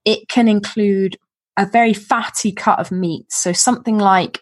[0.06, 1.18] it can include
[1.58, 3.26] a very fatty cut of meat.
[3.30, 4.40] So, something like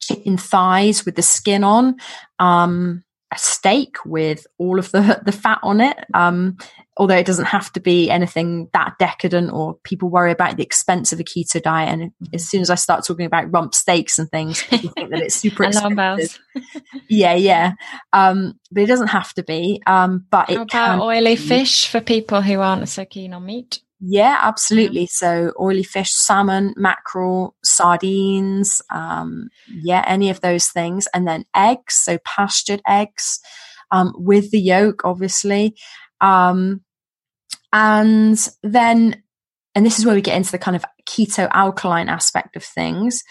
[0.00, 1.96] chicken thighs with the skin on.
[2.38, 5.96] Um, a steak with all of the the fat on it.
[6.14, 6.56] Um,
[6.96, 11.12] although it doesn't have to be anything that decadent, or people worry about the expense
[11.12, 11.88] of a keto diet.
[11.88, 15.20] And as soon as I start talking about rump steaks and things, people think that
[15.20, 16.38] it's super expensive.
[17.08, 17.72] yeah, yeah.
[18.12, 19.80] Um, but it doesn't have to be.
[19.86, 21.42] Um, but How it about oily be.
[21.42, 23.80] fish for people who aren't so keen on meat.
[24.04, 25.06] Yeah, absolutely.
[25.06, 31.06] So oily fish, salmon, mackerel, sardines, um, yeah, any of those things.
[31.14, 33.38] And then eggs, so pastured eggs
[33.92, 35.76] um, with the yolk, obviously.
[36.20, 36.80] Um,
[37.72, 39.22] and then,
[39.76, 43.22] and this is where we get into the kind of keto alkaline aspect of things.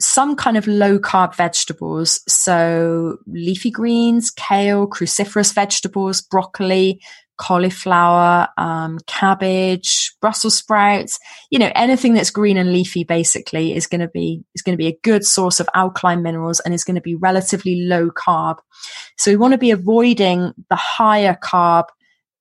[0.00, 7.00] Some kind of low carb vegetables, so leafy greens, kale, cruciferous vegetables, broccoli,
[7.38, 11.18] cauliflower, um, cabbage, Brussels sprouts,
[11.50, 14.82] you know, anything that's green and leafy basically is going to be, is going to
[14.82, 18.58] be a good source of alkaline minerals and is going to be relatively low carb.
[19.16, 21.86] So we want to be avoiding the higher carb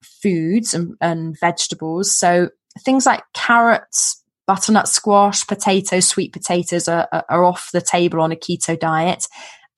[0.03, 2.15] foods and, and vegetables.
[2.15, 2.49] So
[2.79, 8.35] things like carrots, butternut squash, potatoes, sweet potatoes are, are off the table on a
[8.35, 9.27] keto diet,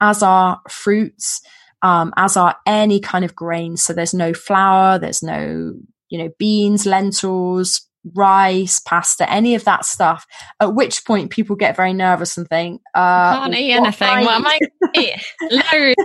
[0.01, 1.41] as are fruits
[1.83, 3.83] um, as are any kind of grains.
[3.83, 5.73] So there's no flour, there's no,
[6.09, 10.25] you know, beans, lentils, rice, pasta, any of that stuff.
[10.59, 14.25] At which point people get very nervous and think, uh, can't eat anything.
[14.25, 14.59] What am I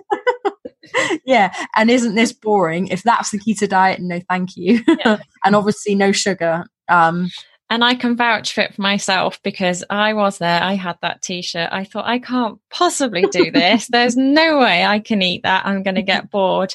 [1.25, 1.55] yeah.
[1.77, 2.88] And isn't this boring?
[2.88, 4.83] If that's the keto diet, no, thank you.
[4.87, 5.19] Yeah.
[5.45, 6.64] and obviously, no sugar.
[6.88, 7.31] Um,
[7.71, 10.63] and I can vouch for it for myself because I was there.
[10.63, 11.69] I had that t shirt.
[11.71, 13.89] I thought, I can't possibly do this.
[13.89, 15.67] There's no way I can eat that.
[15.67, 16.75] I'm going to get bored.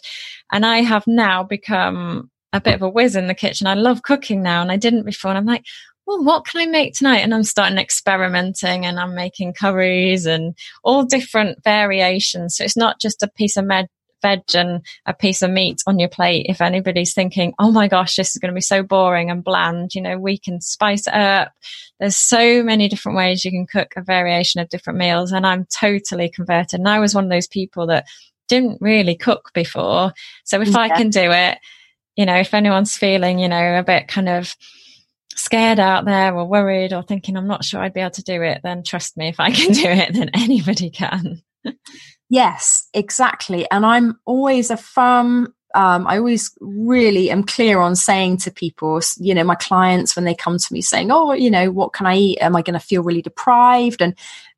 [0.52, 3.66] And I have now become a bit of a whiz in the kitchen.
[3.66, 5.32] I love cooking now and I didn't before.
[5.32, 5.66] And I'm like,
[6.06, 7.20] well, what can I make tonight?
[7.20, 12.58] And I'm starting experimenting and I'm making curries and all different variations.
[12.58, 13.88] So it's not just a piece of med-
[14.24, 16.48] veg and a piece of meat on your plate.
[16.50, 19.94] If anybody's thinking, oh my gosh, this is going to be so boring and bland,
[19.94, 21.52] you know, we can spice it up.
[22.00, 25.32] There's so many different ways you can cook a variation of different meals.
[25.32, 26.80] And I'm totally converted.
[26.80, 28.06] And I was one of those people that
[28.48, 30.14] didn't really cook before.
[30.44, 30.80] So if yeah.
[30.80, 31.60] I can do it,
[32.16, 34.56] you know, if anyone's feeling, you know, a bit kind of,
[35.36, 38.42] scared out there or worried or thinking I'm not sure I'd be able to do
[38.42, 41.42] it, then trust me, if I can do it, then anybody can.
[42.30, 43.70] Yes, exactly.
[43.72, 49.02] And I'm always a firm um, I always really am clear on saying to people,
[49.18, 52.06] you know, my clients when they come to me saying, "Oh, you know, what can
[52.06, 52.38] I eat?
[52.42, 54.16] Am I going to feel really deprived?" And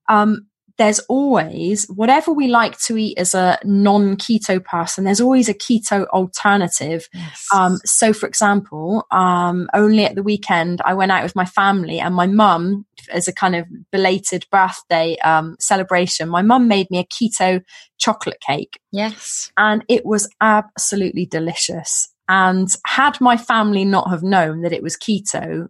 [0.09, 0.45] um,
[0.77, 5.53] there's always whatever we like to eat as a non keto person, there's always a
[5.53, 7.07] keto alternative.
[7.13, 7.47] Yes.
[7.53, 11.99] Um, so, for example, um, only at the weekend, I went out with my family
[11.99, 16.99] and my mum, as a kind of belated birthday um, celebration, my mum made me
[16.99, 17.61] a keto
[17.97, 18.79] chocolate cake.
[18.91, 19.51] Yes.
[19.57, 22.09] And it was absolutely delicious.
[22.27, 25.67] And had my family not have known that it was keto,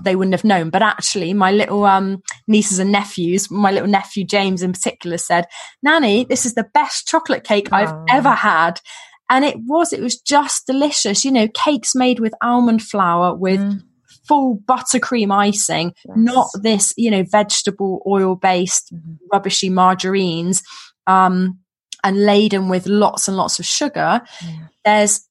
[0.00, 0.70] they wouldn't have known.
[0.70, 5.46] But actually, my little um, nieces and nephews, my little nephew James in particular, said,
[5.82, 8.80] "Nanny, this is the best chocolate cake I've ever had."
[9.28, 11.24] And it was, it was just delicious.
[11.24, 13.82] You know, cakes made with almond flour with mm.
[14.26, 16.16] full buttercream icing, yes.
[16.16, 19.14] not this, you know, vegetable oil based mm-hmm.
[19.32, 20.62] rubbishy margarines,
[21.06, 21.58] um,
[22.04, 24.22] and laden with lots and lots of sugar.
[24.42, 24.66] Yeah.
[24.84, 25.25] There's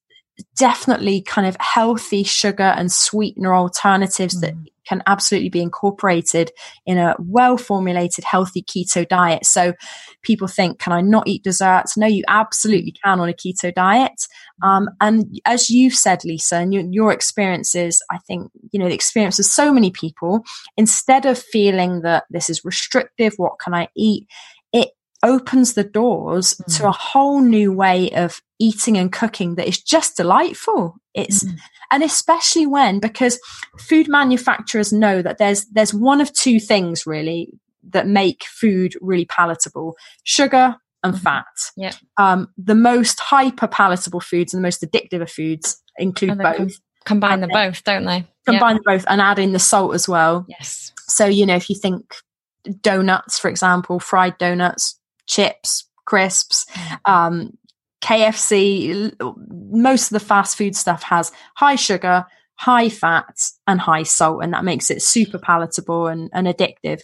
[0.56, 4.40] definitely kind of healthy sugar and sweetener alternatives mm.
[4.42, 4.54] that
[4.86, 6.52] can absolutely be incorporated
[6.86, 9.44] in a well formulated healthy keto diet.
[9.44, 9.74] So
[10.22, 11.96] people think can i not eat desserts?
[11.96, 14.26] No you absolutely can on a keto diet.
[14.62, 18.94] Um, and as you've said lisa and your, your experiences i think you know the
[18.94, 20.42] experience of so many people
[20.76, 24.26] instead of feeling that this is restrictive what can i eat
[25.26, 26.76] opens the doors mm.
[26.76, 30.96] to a whole new way of eating and cooking that is just delightful.
[31.14, 31.56] It's mm.
[31.90, 33.38] and especially when because
[33.78, 37.52] food manufacturers know that there's there's one of two things really
[37.90, 41.22] that make food really palatable: sugar and mm-hmm.
[41.22, 41.44] fat.
[41.76, 41.92] Yeah.
[42.16, 46.56] Um, the most hyper palatable foods and the most addictive of foods include both.
[46.56, 46.70] Com-
[47.04, 48.26] combine them both, don't they?
[48.46, 50.46] Combine them both and add in the salt as well.
[50.48, 50.92] Yes.
[51.08, 52.14] So you know if you think
[52.80, 56.98] donuts, for example, fried donuts, chips, crisps, mm.
[57.10, 57.58] um,
[58.02, 59.12] KFC,
[59.50, 63.36] most of the fast food stuff has high sugar, high fat,
[63.66, 67.00] and high salt, and that makes it super palatable and, and addictive.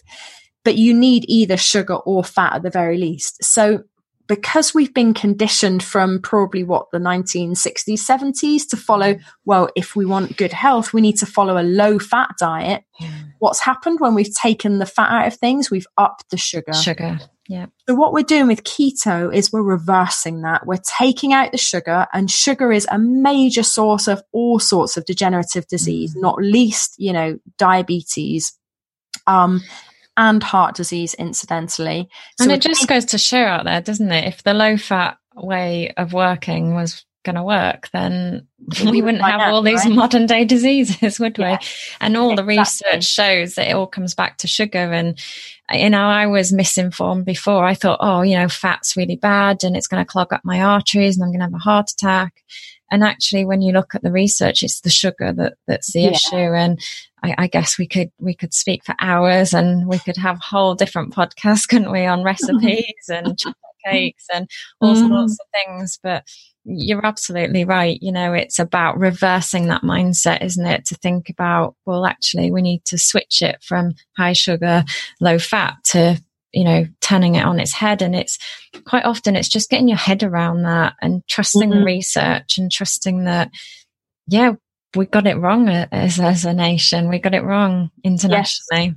[0.63, 3.43] But you need either sugar or fat at the very least.
[3.43, 3.83] So
[4.27, 10.05] because we've been conditioned from probably what the 1960s 70s to follow well if we
[10.05, 12.83] want good health we need to follow a low fat diet
[13.39, 17.19] what's happened when we've taken the fat out of things we've upped the sugar sugar
[17.53, 17.67] yeah.
[17.87, 20.65] So what we're doing with keto is we're reversing that.
[20.65, 25.05] We're taking out the sugar and sugar is a major source of all sorts of
[25.05, 26.21] degenerative disease, mm-hmm.
[26.21, 28.57] not least, you know, diabetes.
[29.27, 29.61] Um,
[30.17, 32.09] and heart disease incidentally.
[32.39, 34.27] So and it just goes to show out there, doesn't it?
[34.27, 38.47] If the low fat way of working was going to work, then
[38.83, 39.93] we wouldn't have all these right?
[39.93, 41.57] modern day diseases, would yeah.
[41.59, 41.67] we?
[42.01, 42.55] And all exactly.
[42.55, 44.91] the research shows that it all comes back to sugar.
[44.91, 45.19] And,
[45.71, 47.65] you know, I was misinformed before.
[47.65, 50.61] I thought, oh, you know, fat's really bad and it's going to clog up my
[50.61, 52.43] arteries and I'm going to have a heart attack.
[52.91, 56.09] And actually, when you look at the research, it's the sugar that, that's the yeah.
[56.11, 56.35] issue.
[56.35, 56.79] And
[57.23, 60.75] I, I, guess we could we could speak for hours and we could have whole
[60.75, 64.47] different podcasts, couldn't we, on recipes and chocolate cakes and
[64.79, 65.07] all mm.
[65.07, 65.99] sorts of things.
[66.03, 66.27] But
[66.65, 67.97] you're absolutely right.
[68.01, 70.85] You know, it's about reversing that mindset, isn't it?
[70.85, 74.83] To think about, well, actually, we need to switch it from high sugar,
[75.19, 76.21] low fat to,
[76.53, 78.01] you know, turning it on its head.
[78.01, 78.37] And it's
[78.85, 81.79] quite often it's just getting your head around that and trusting mm-hmm.
[81.79, 83.49] the research and trusting that,
[84.27, 84.53] yeah,
[84.95, 87.09] we got it wrong as, as a nation.
[87.09, 88.85] We got it wrong internationally.
[88.85, 88.95] Yes.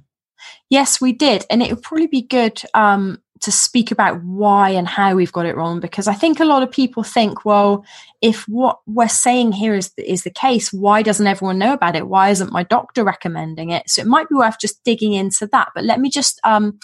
[0.69, 1.45] Yes, we did.
[1.51, 5.47] And it would probably be good um, to speak about why and how we've got
[5.47, 7.85] it wrong because I think a lot of people think, well,
[8.23, 12.09] if what we're saying here is is the case, why doesn't everyone know about it?
[12.09, 13.89] Why isn't my doctor recommending it?
[13.89, 15.69] So it might be worth just digging into that.
[15.75, 16.79] But let me just um,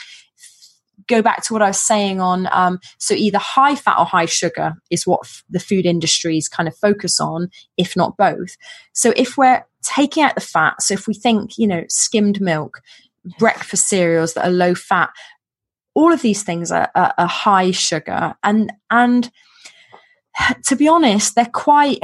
[1.07, 4.27] go back to what I was saying on, um, so either high fat or high
[4.27, 8.57] sugar is what f- the food industries kind of focus on, if not both.
[8.93, 12.81] So if we're taking out the fat, so if we think, you know, skimmed milk,
[13.39, 15.11] breakfast cereals that are low fat,
[15.95, 19.31] all of these things are, are, are high sugar and, and,
[20.65, 21.99] to be honest, they're quite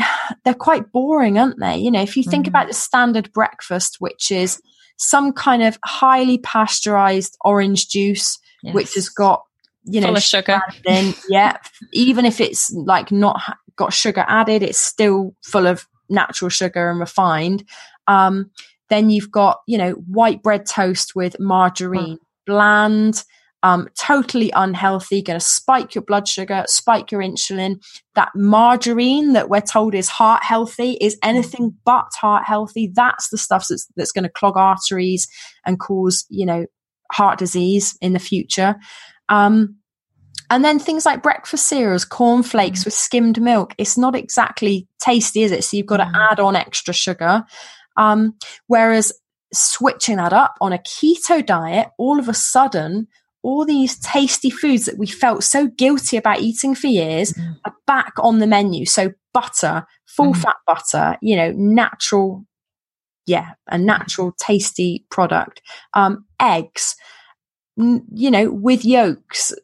[0.44, 1.76] they're quite boring, aren't they?
[1.76, 2.48] You know, if you think mm.
[2.48, 4.60] about the standard breakfast, which is
[4.96, 8.74] some kind of highly pasteurized orange juice, yes.
[8.74, 9.44] which has got
[9.84, 11.56] you know sugar in, yeah,
[11.92, 13.40] even if it's like not
[13.76, 17.64] got sugar added, it's still full of natural sugar and refined.
[18.06, 18.50] Um,
[18.90, 22.26] then you've got you know white bread toast with margarine, mm.
[22.46, 23.24] bland
[23.62, 27.82] um, totally unhealthy, going to spike your blood sugar, spike your insulin.
[28.14, 32.90] That margarine that we're told is heart healthy is anything but heart healthy.
[32.94, 35.28] That's the stuff that's, that's going to clog arteries
[35.66, 36.66] and cause, you know,
[37.12, 38.76] heart disease in the future.
[39.28, 39.76] Um,
[40.50, 42.84] and then things like breakfast cereals, cornflakes mm.
[42.86, 43.74] with skimmed milk.
[43.76, 45.64] It's not exactly tasty, is it?
[45.64, 46.30] So you've got to mm.
[46.30, 47.44] add on extra sugar.
[47.96, 48.36] Um,
[48.68, 49.12] whereas
[49.52, 53.08] switching that up on a keto diet, all of a sudden,
[53.42, 57.56] all these tasty foods that we felt so guilty about eating for years mm.
[57.64, 58.84] are back on the menu.
[58.84, 60.36] So butter, full mm.
[60.36, 62.44] fat butter, you know, natural,
[63.26, 65.62] yeah, a natural tasty product.
[65.94, 66.96] Um, eggs,
[67.78, 69.54] n- you know, with yolks,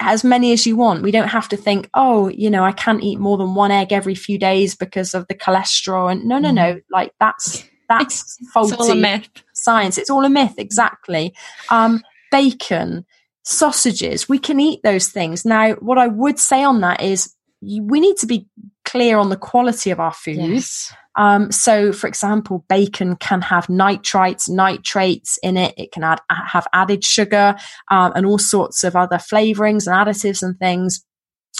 [0.00, 1.02] as many as you want.
[1.02, 3.92] We don't have to think, oh, you know, I can't eat more than one egg
[3.92, 6.10] every few days because of the cholesterol.
[6.10, 6.54] And no, no, mm.
[6.54, 9.28] no, like that's that's faulty it's all a myth.
[9.54, 9.98] science.
[9.98, 11.34] It's all a myth, exactly.
[11.70, 12.02] Um,
[12.34, 13.06] bacon,
[13.44, 14.28] sausages.
[14.28, 15.44] We can eat those things.
[15.44, 17.32] Now, what I would say on that is
[17.62, 18.48] we need to be
[18.84, 20.38] clear on the quality of our food.
[20.38, 20.92] Yes.
[21.16, 25.74] Um, so, for example, bacon can have nitrites, nitrates in it.
[25.76, 27.54] It can add, have added sugar
[27.88, 31.04] um, and all sorts of other flavorings and additives and things.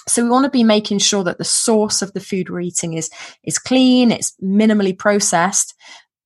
[0.09, 2.95] So we want to be making sure that the source of the food we're eating
[2.95, 3.11] is
[3.45, 5.75] is clean, it's minimally processed,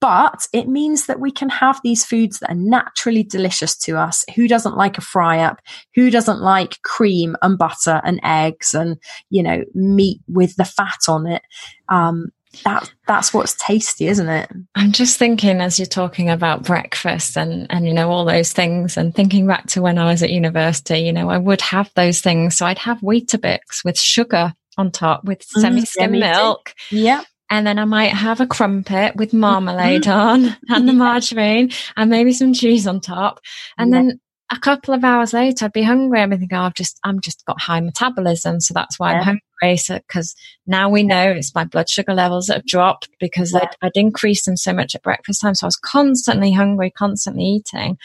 [0.01, 4.24] but it means that we can have these foods that are naturally delicious to us.
[4.36, 5.61] Who doesn't like a fry up?
[5.94, 8.96] Who doesn't like cream and butter and eggs and,
[9.30, 11.42] you know, meat with the fat on it?
[11.88, 12.28] Um,
[12.64, 14.51] that that's what's tasty, isn't it?
[14.74, 18.96] I'm just thinking as you're talking about breakfast and and you know all those things,
[18.96, 21.01] and thinking back to when I was at university.
[21.01, 25.24] You know, I would have those things, so I'd have Weetabix with sugar on top
[25.24, 26.74] with mm, semi-skim mm, milk.
[26.90, 30.46] Yeah and then I might have a crumpet with marmalade mm-hmm.
[30.46, 33.40] on and the margarine and maybe some cheese on top.
[33.76, 33.99] And yeah.
[33.99, 34.20] then
[34.51, 36.20] a couple of hours later, I'd be hungry.
[36.20, 38.61] I'd be thinking, oh, I've just, I'm just got high metabolism.
[38.61, 39.18] So that's why yeah.
[39.18, 39.24] I'm
[39.61, 39.76] hungry.
[39.76, 40.34] So, cause
[40.66, 43.61] now we know it's my blood sugar levels that have dropped because yeah.
[43.61, 45.55] I'd, I'd increased them so much at breakfast time.
[45.55, 47.99] So I was constantly hungry, constantly eating.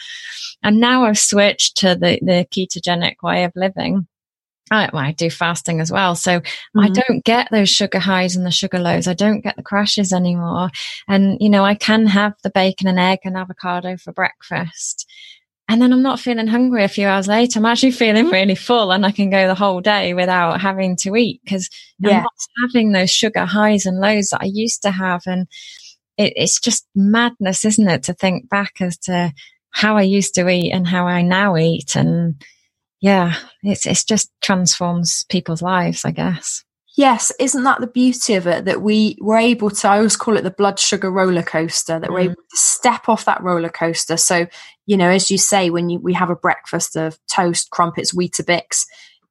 [0.61, 4.07] And now I've switched to the, the ketogenic way of living
[4.71, 6.15] I, well, I do fasting as well.
[6.15, 6.79] So mm-hmm.
[6.79, 9.07] I don't get those sugar highs and the sugar lows.
[9.07, 10.69] I don't get the crashes anymore.
[11.07, 15.05] And, you know, I can have the bacon and egg and avocado for breakfast.
[15.69, 17.59] And then I'm not feeling hungry a few hours later.
[17.59, 21.15] I'm actually feeling really full and I can go the whole day without having to
[21.15, 22.09] eat because yeah.
[22.09, 22.33] I'm not
[22.67, 25.23] having those sugar highs and lows that I used to have.
[25.25, 25.47] And
[26.17, 28.03] it, it's just madness, isn't it?
[28.03, 29.33] To think back as to
[29.71, 31.95] how I used to eat and how I now eat.
[31.95, 32.43] And,
[33.03, 36.63] yeah, it's it's just transforms people's lives, I guess.
[36.95, 38.63] Yes, isn't that the beauty of it?
[38.63, 42.09] That we were able to, I always call it the blood sugar roller coaster, that
[42.09, 42.13] mm.
[42.13, 44.15] we're able to step off that roller coaster.
[44.15, 44.47] So,
[44.85, 48.85] you know, as you say, when you, we have a breakfast of toast, crumpets, Weetabix,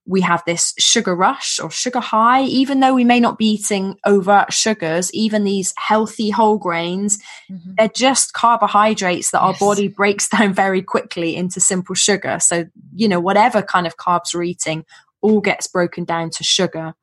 [0.05, 3.97] we have this sugar rush or sugar high, even though we may not be eating
[4.05, 7.19] overt sugars, even these healthy whole grains,
[7.51, 7.73] mm-hmm.
[7.79, 9.63] they're just carbohydrates that yes.
[9.63, 12.39] our body breaks down very quickly into simple sugar.
[12.41, 14.85] So, you know, whatever kind of carbs we're eating
[15.21, 16.95] all gets broken down to sugar.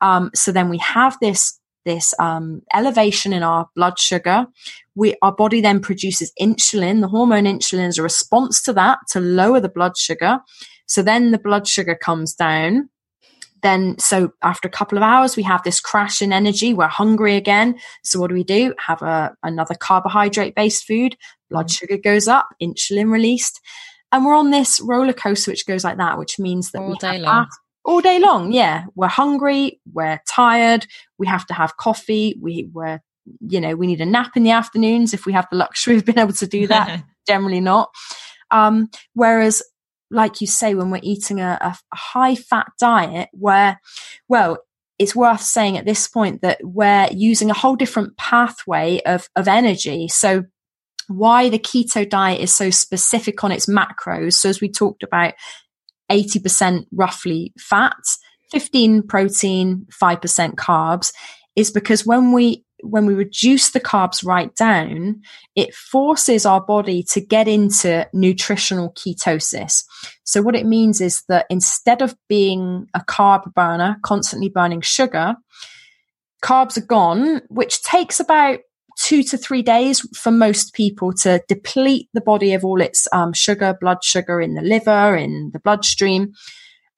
[0.00, 4.46] Um, so then we have this this um, elevation in our blood sugar.
[4.94, 7.00] We, our body then produces insulin.
[7.00, 10.40] The hormone insulin is a response to that to lower the blood sugar.
[10.88, 12.88] So then the blood sugar comes down.
[13.62, 16.74] Then, so after a couple of hours, we have this crash in energy.
[16.74, 17.78] We're hungry again.
[18.04, 18.74] So what do we do?
[18.78, 21.16] Have a, another carbohydrate based food.
[21.50, 21.78] Blood mm.
[21.78, 23.60] sugar goes up, insulin released.
[24.12, 26.96] And we're on this roller coaster, which goes like that, which means that all we
[26.96, 27.46] day long.
[27.84, 28.52] all day long.
[28.52, 28.84] Yeah.
[28.94, 29.80] We're hungry.
[29.92, 30.86] We're tired.
[31.18, 32.38] We have to have coffee.
[32.40, 33.00] We, we're,
[33.40, 36.06] you know, we need a nap in the afternoons if we have the luxury of
[36.06, 37.02] being able to do that.
[37.26, 37.90] Generally not.
[38.50, 39.62] Um, whereas
[40.10, 43.80] like you say, when we're eating a, a high fat diet where,
[44.28, 44.58] well,
[44.98, 49.46] it's worth saying at this point that we're using a whole different pathway of, of
[49.46, 50.08] energy.
[50.08, 50.44] So
[51.06, 54.34] why the keto diet is so specific on its macros.
[54.34, 55.34] So as we talked about,
[56.10, 58.18] 80% roughly fats,
[58.50, 61.12] 15 protein, 5% carbs
[61.54, 65.22] is because when we when we reduce the carbs right down,
[65.54, 69.84] it forces our body to get into nutritional ketosis.
[70.24, 75.36] So what it means is that instead of being a carb burner, constantly burning sugar,
[76.42, 78.60] carbs are gone, which takes about
[78.98, 83.32] two to three days for most people to deplete the body of all its um,
[83.32, 86.32] sugar, blood sugar in the liver, in the bloodstream.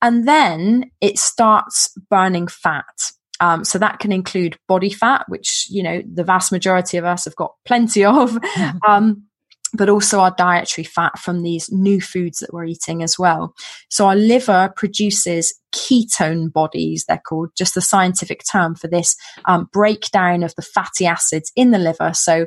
[0.03, 3.13] And then it starts burning fat.
[3.41, 7.25] Um, so that can include body fat, which, you know, the vast majority of us
[7.25, 8.39] have got plenty of.
[8.87, 9.25] Um,
[9.73, 13.55] but also our dietary fat from these new foods that we're eating as well.
[13.89, 19.69] So our liver produces ketone bodies, they're called, just the scientific term for this um,
[19.73, 22.13] breakdown of the fatty acids in the liver.
[22.15, 22.47] So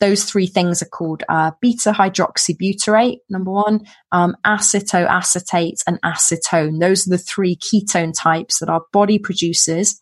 [0.00, 6.80] those three things are called uh, beta hydroxybutyrate, number one, um, acetoacetate, and acetone.
[6.80, 10.00] Those are the three ketone types that our body produces.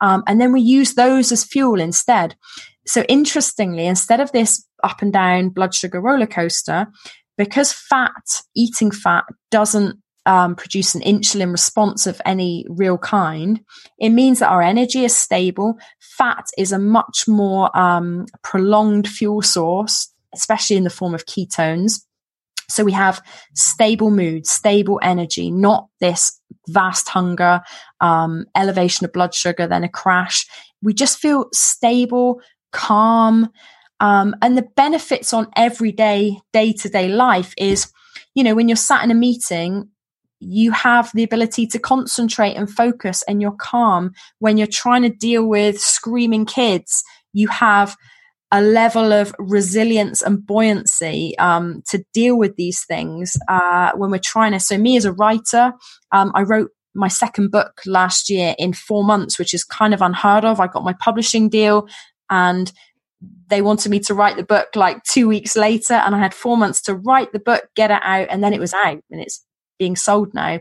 [0.00, 2.36] Um, and then we use those as fuel instead.
[2.86, 6.86] So interestingly, instead of this up and down blood sugar roller coaster,
[7.36, 13.60] because fat, eating fat doesn't um, produce an insulin response of any real kind,
[13.98, 15.78] it means that our energy is stable.
[16.00, 22.02] Fat is a much more um, prolonged fuel source, especially in the form of ketones.
[22.68, 23.22] So we have
[23.54, 27.60] stable mood, stable energy, not this vast hunger,
[28.00, 30.46] um, elevation of blood sugar, then a crash.
[30.82, 32.40] We just feel stable,
[32.72, 33.50] calm.
[34.00, 37.92] Um, and the benefits on everyday, day to day life is,
[38.34, 39.88] you know, when you're sat in a meeting,
[40.40, 44.12] you have the ability to concentrate and focus and you're calm.
[44.38, 47.96] When you're trying to deal with screaming kids, you have
[48.52, 54.18] a level of resilience and buoyancy um, to deal with these things uh, when we're
[54.18, 54.60] trying to.
[54.60, 55.72] So, me as a writer,
[56.12, 60.00] um, I wrote my second book last year in four months, which is kind of
[60.00, 60.60] unheard of.
[60.60, 61.88] I got my publishing deal
[62.30, 62.72] and
[63.48, 66.56] they wanted me to write the book like two weeks later and i had four
[66.56, 69.44] months to write the book get it out and then it was out and it's
[69.78, 70.60] being sold now.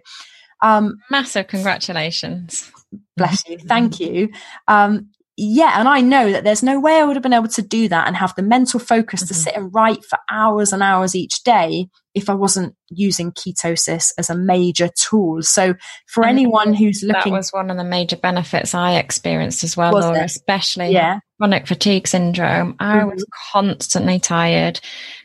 [0.62, 2.72] Um, massive congratulations.
[3.18, 3.58] bless you.
[3.58, 4.30] Thank you.
[4.68, 7.62] Um, yeah and i know that there's no way i would have been able to
[7.62, 9.28] do that and have the mental focus mm-hmm.
[9.28, 14.12] to sit and write for hours and hours each day if i wasn't using ketosis
[14.18, 15.74] as a major tool so
[16.08, 19.76] for and anyone who's looking that was one of the major benefits i experienced as
[19.76, 23.10] well Laura, especially yeah chronic fatigue syndrome, I mm-hmm.
[23.10, 24.80] was constantly tired,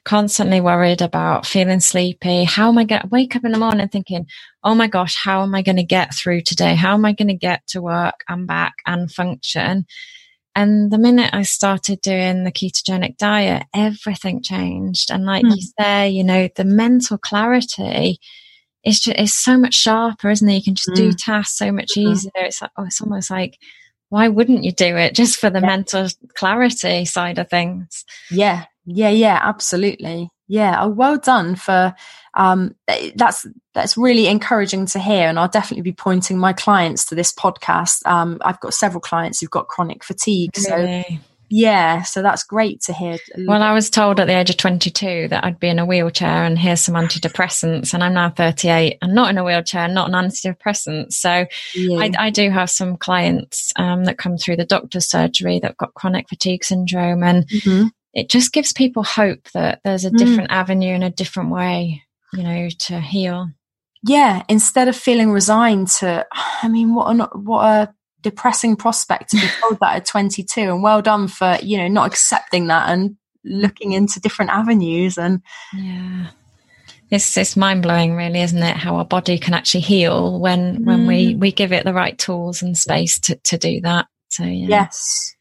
[0.05, 2.45] constantly worried about feeling sleepy.
[2.45, 4.27] How am I going to wake up in the morning thinking,
[4.63, 6.75] oh my gosh, how am I going to get through today?
[6.75, 9.87] How am I going to get to work and back and function?
[10.55, 15.11] And the minute I started doing the ketogenic diet, everything changed.
[15.11, 15.55] And like mm.
[15.57, 18.19] you say, you know, the mental clarity
[18.85, 20.55] is just is so much sharper, isn't it?
[20.55, 20.97] You can just mm.
[20.97, 22.13] do tasks so much mm-hmm.
[22.13, 22.31] easier.
[22.37, 23.59] It's like, oh, it's almost like
[24.09, 25.67] why wouldn't you do it just for the yeah.
[25.67, 28.05] mental clarity side of things?
[28.31, 30.31] Yeah, yeah, yeah, absolutely.
[30.49, 31.95] Yeah, oh, well done for
[32.35, 32.75] um,
[33.17, 37.33] that's that's really encouraging to hear, and I'll definitely be pointing my clients to this
[37.33, 38.07] podcast.
[38.07, 41.05] Um, I've got several clients who've got chronic fatigue, really?
[41.09, 41.19] so
[41.53, 43.19] yeah, so that's great to hear.
[43.37, 46.45] Well, I was told at the age of 22 that I'd be in a wheelchair
[46.45, 50.15] and here's some antidepressants, and I'm now 38 and not in a wheelchair, not an
[50.15, 51.13] antidepressant.
[51.13, 51.99] So yeah.
[51.99, 55.95] I, I, do have some clients um, that come through the doctor's surgery that've got
[55.95, 57.89] chronic fatigue syndrome, and mm-hmm.
[58.15, 60.19] it just gives people hope that there's a mm.
[60.19, 60.55] different mm.
[60.55, 63.49] avenue and a different way, you know, to heal.
[64.03, 69.37] Yeah, instead of feeling resigned to, I mean, what a what a depressing prospect to
[69.37, 73.17] be told that at 22 and well done for you know not accepting that and
[73.45, 75.41] looking into different avenues and
[75.75, 76.27] yeah
[77.11, 80.85] it's it's mind blowing really isn't it how our body can actually heal when mm.
[80.85, 81.41] when we mm.
[81.41, 84.67] we give it the right tools and space to to do that so yeah.
[84.69, 85.35] yes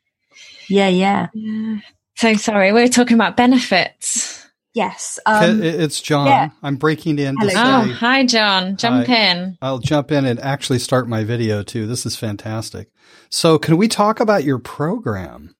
[0.69, 1.77] yeah yeah yeah
[2.15, 4.38] so sorry we are talking about benefits
[4.73, 5.19] Yes.
[5.25, 6.27] Um, it's John.
[6.27, 6.49] Yeah.
[6.61, 7.35] I'm breaking in.
[7.39, 7.51] Hello.
[7.55, 8.77] oh, hi, John.
[8.77, 9.15] Jump hi.
[9.15, 9.57] in.
[9.61, 11.87] I'll jump in and actually start my video too.
[11.87, 12.89] This is fantastic.
[13.29, 15.55] So, can we talk about your program?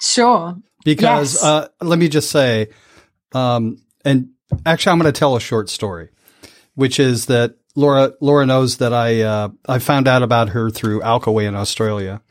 [0.00, 0.56] Sure.
[0.84, 1.44] Because yes.
[1.44, 2.68] uh, let me just say,
[3.32, 4.30] um, and
[4.64, 6.08] actually, I'm going to tell a short story,
[6.74, 11.00] which is that Laura Laura knows that I uh, I found out about her through
[11.00, 12.22] Alkaway in Australia,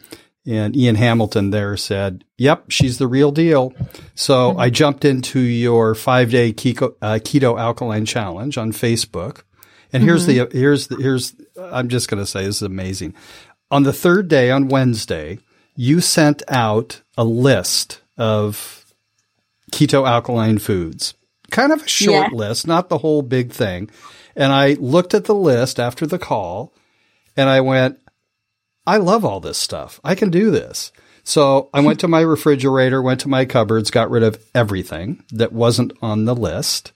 [0.45, 3.73] and Ian Hamilton there said, "Yep, she's the real deal."
[4.15, 4.59] So mm-hmm.
[4.59, 9.43] I jumped into your five day keto, uh, keto, alkaline challenge on Facebook,
[9.91, 10.09] and mm-hmm.
[10.09, 13.13] here's the here's the, here's I'm just going to say this is amazing.
[13.71, 15.39] On the third day, on Wednesday,
[15.75, 18.93] you sent out a list of
[19.71, 21.13] keto alkaline foods.
[21.51, 22.37] Kind of a short Yeah.
[22.37, 23.89] list, not the whole big thing.
[24.35, 26.73] And I looked at the list after the call
[27.35, 27.99] and I went,
[28.85, 29.99] I love all this stuff.
[30.03, 30.91] I can do this.
[31.23, 35.53] So I went to my refrigerator, went to my cupboards, got rid of everything that
[35.53, 36.91] wasn't on the list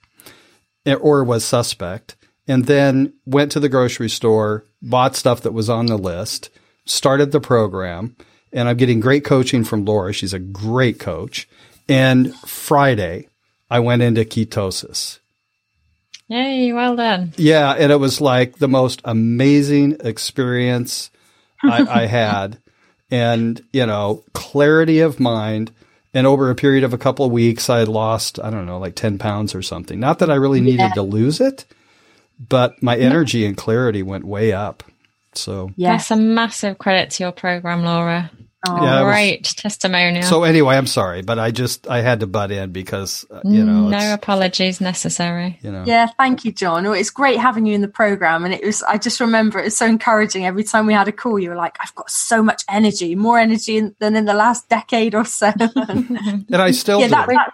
[0.85, 2.15] eh, or was suspect,
[2.47, 6.49] and then went to the grocery store, bought stuff that was on the list,
[6.85, 8.17] started the program,
[8.51, 10.11] and I'm getting great coaching from Laura.
[10.11, 11.47] She's a great coach.
[11.87, 13.29] And Friday,
[13.69, 15.19] I went into ketosis.
[16.27, 17.33] Yay, well done.
[17.37, 21.09] Yeah, and it was like the most amazing experience
[21.69, 22.59] I, I had,
[23.11, 25.71] and you know, clarity of mind.
[26.13, 28.79] And over a period of a couple of weeks, I had lost I don't know,
[28.79, 29.99] like ten pounds or something.
[29.99, 30.93] Not that I really needed Yeah.
[30.93, 31.65] to lose it,
[32.39, 34.83] but my energy and clarity went way up.
[35.33, 36.07] So Yes.
[36.09, 38.31] That's a massive credit to your program, Laura.
[38.67, 40.23] Oh, Yeah, it was- testimonial.
[40.23, 43.63] so anyway, I'm sorry, but I just I had to butt in because uh, you
[43.63, 45.59] know no apologies necessary.
[45.61, 46.83] you know Yeah, thank you, John.
[46.83, 48.45] Well, it's great having you in the program.
[48.45, 50.45] And it was, I just remember it was so encouraging.
[50.45, 53.37] Every time we had a call, you were like, I've got so much energy, more
[53.37, 55.51] energy in, than in the last decade or so.
[55.75, 57.11] and I still yeah, do.
[57.11, 57.51] that, that,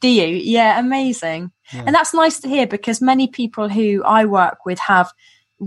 [0.00, 0.26] do you?
[0.26, 1.52] Yeah, amazing.
[1.72, 1.84] Yeah.
[1.86, 5.12] And that's nice to hear because many people who I work with have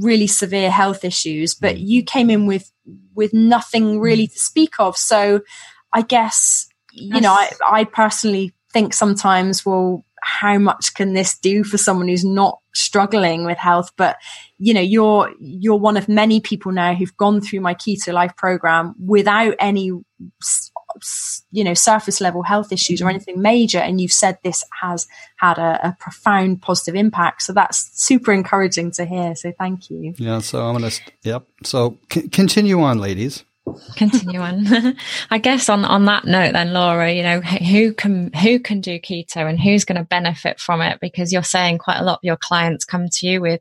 [0.01, 1.87] really severe health issues, but Mm.
[1.87, 2.71] you came in with
[3.15, 4.95] with nothing really to speak of.
[4.97, 5.41] So
[5.93, 11.63] I guess you know, I, I personally think sometimes, well, how much can this do
[11.63, 13.91] for someone who's not struggling with health?
[13.97, 14.17] But
[14.57, 18.35] you know, you're you're one of many people now who've gone through my keto life
[18.35, 19.91] program without any
[21.51, 25.07] you know surface level health issues or anything major and you've said this has
[25.37, 30.13] had a, a profound positive impact so that's super encouraging to hear so thank you
[30.17, 30.39] yeah.
[30.39, 31.45] So I'm gonna st- yep.
[31.63, 33.43] So c- continue on, ladies.
[33.97, 34.65] continue on
[35.29, 38.97] i guess on on that note then laura you know who can who can do
[38.97, 42.23] keto and who's going to benefit from it because you're saying quite a lot of
[42.23, 43.59] your clients come to you with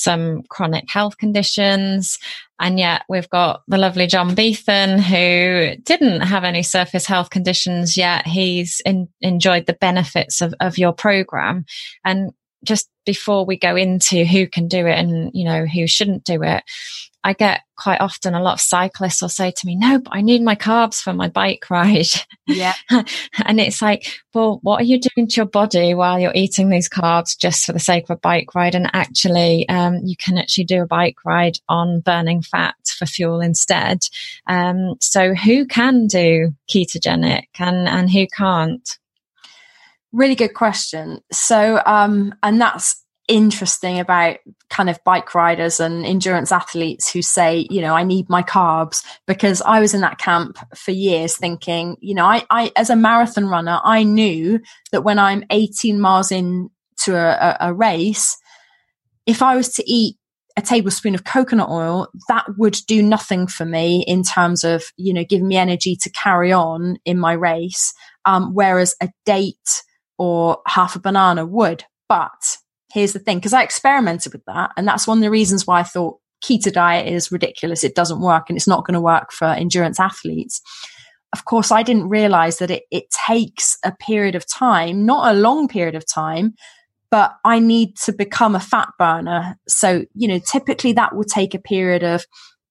[0.00, 2.18] some chronic health conditions.
[2.58, 7.96] And yet we've got the lovely john beethan who didn't have any surface health conditions
[7.96, 8.26] yet.
[8.26, 11.64] He's in, enjoyed the benefits of, of your program.
[12.04, 12.32] And
[12.64, 16.42] just before we go into who can do it and you know who shouldn't do
[16.42, 16.62] it
[17.22, 20.20] I get quite often a lot of cyclists will say to me, no, but I
[20.20, 22.08] need my carbs for my bike ride.
[22.46, 26.68] yeah and it's like, well, what are you doing to your body while you're eating
[26.68, 28.74] these carbs just for the sake of a bike ride?
[28.74, 33.40] And actually, um, you can actually do a bike ride on burning fat for fuel
[33.40, 34.00] instead.
[34.46, 38.98] Um, so who can do ketogenic and, and who can't?
[40.12, 44.36] really good question so um and that's interesting about
[44.68, 49.04] kind of bike riders and endurance athletes who say you know i need my carbs
[49.26, 52.96] because i was in that camp for years thinking you know i, I as a
[52.96, 54.60] marathon runner i knew
[54.92, 56.70] that when i'm 18 miles in
[57.04, 58.36] to a, a, a race
[59.26, 60.16] if i was to eat
[60.56, 65.14] a tablespoon of coconut oil that would do nothing for me in terms of you
[65.14, 69.82] know giving me energy to carry on in my race um, whereas a date
[70.20, 71.84] or half a banana would.
[72.06, 72.58] But
[72.92, 75.80] here's the thing, because I experimented with that, and that's one of the reasons why
[75.80, 77.84] I thought keto diet is ridiculous.
[77.84, 80.60] It doesn't work, and it's not going to work for endurance athletes.
[81.32, 85.38] Of course, I didn't realize that it, it takes a period of time, not a
[85.38, 86.54] long period of time,
[87.10, 89.56] but I need to become a fat burner.
[89.68, 92.24] So, you know, typically that will take a period of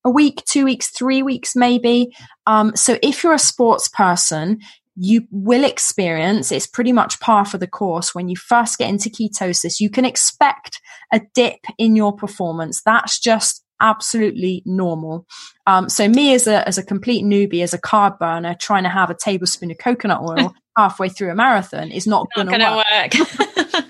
[0.04, 2.14] a week, two weeks, three weeks, maybe.
[2.46, 4.60] Um, so if you're a sports person,
[4.96, 9.08] you will experience it's pretty much par for the course when you first get into
[9.08, 10.80] ketosis you can expect
[11.12, 15.26] a dip in your performance that's just absolutely normal
[15.66, 18.90] um, so me as a as a complete newbie as a carb burner trying to
[18.90, 22.76] have a tablespoon of coconut oil halfway through a marathon is not, Not going to
[22.76, 23.40] work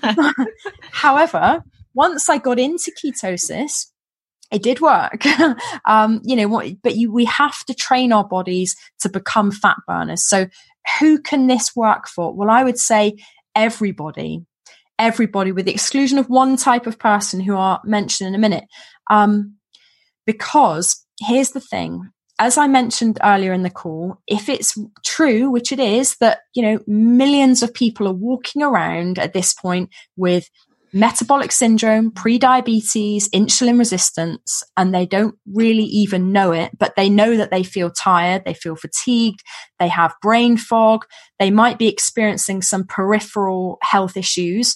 [0.05, 0.47] work.
[0.91, 3.87] However, once I got into ketosis,
[4.51, 5.25] it did work.
[5.85, 9.77] um, you know what, but you, we have to train our bodies to become fat
[9.87, 10.27] burners.
[10.27, 10.47] So
[10.99, 12.33] who can this work for?
[12.33, 13.17] Well, I would say
[13.55, 14.45] everybody,
[14.99, 18.65] everybody with the exclusion of one type of person who I'll mention in a minute.
[19.09, 19.55] Um,
[20.25, 22.09] because here's the thing.
[22.39, 24.75] As I mentioned earlier in the call, if it's
[25.05, 29.53] true, which it is, that, you know, millions of people are walking around at this
[29.53, 30.49] point with
[30.93, 37.37] metabolic syndrome, pre-diabetes, insulin resistance, and they don't really even know it, but they know
[37.37, 39.41] that they feel tired, they feel fatigued,
[39.79, 41.05] they have brain fog,
[41.39, 44.75] they might be experiencing some peripheral health issues.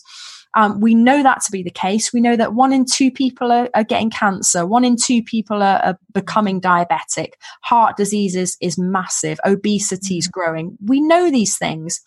[0.58, 2.14] Um, we know that to be the case.
[2.14, 4.66] We know that one in two people are, are getting cancer.
[4.66, 7.32] One in two people are, are becoming diabetic.
[7.64, 9.38] Heart disease is, is massive.
[9.46, 10.78] Obesity is growing.
[10.82, 12.00] We know these things.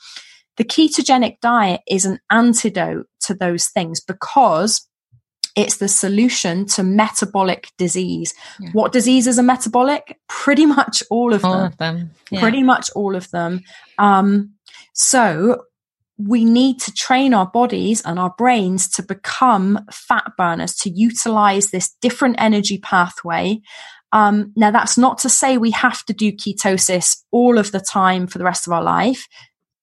[0.58, 4.86] the ketogenic diet is an antidote to those things because
[5.56, 8.34] it's the solution to metabolic disease.
[8.60, 8.70] Yeah.
[8.72, 10.18] What diseases are metabolic?
[10.28, 11.66] Pretty much all of all them.
[11.66, 12.10] Of them.
[12.30, 12.40] Yeah.
[12.40, 13.62] Pretty much all of them.
[13.98, 14.54] Um,
[14.92, 15.64] so
[16.18, 21.70] we need to train our bodies and our brains to become fat burners, to utilize
[21.70, 23.60] this different energy pathway.
[24.12, 28.26] Um, now, that's not to say we have to do ketosis all of the time
[28.26, 29.26] for the rest of our life.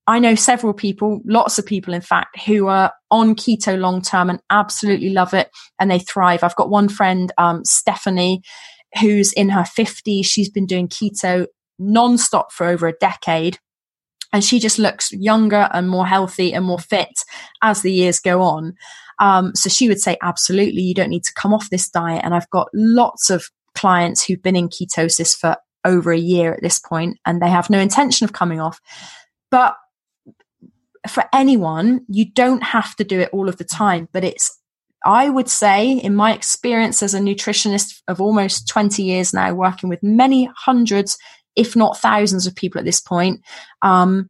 [0.08, 4.30] I know several people, lots of people, in fact, who are on keto long term
[4.30, 5.50] and absolutely love it
[5.80, 6.44] and they thrive.
[6.44, 8.42] I've got one friend, um, Stephanie,
[9.00, 10.26] who's in her 50s.
[10.26, 11.48] She's been doing keto
[11.82, 13.58] nonstop for over a decade.
[14.32, 17.24] And she just looks younger and more healthy and more fit
[17.62, 18.74] as the years go on.
[19.20, 22.22] Um, so she would say, absolutely, you don't need to come off this diet.
[22.24, 23.46] And I've got lots of
[23.76, 27.70] clients who've been in ketosis for over a year at this point and they have
[27.70, 28.80] no intention of coming off.
[29.52, 29.76] But
[31.10, 34.60] for anyone, you don't have to do it all of the time, but it's
[35.06, 39.88] I would say, in my experience as a nutritionist of almost 20 years now, working
[39.88, 41.16] with many hundreds,
[41.56, 43.42] if not thousands of people at this point,
[43.84, 44.30] um,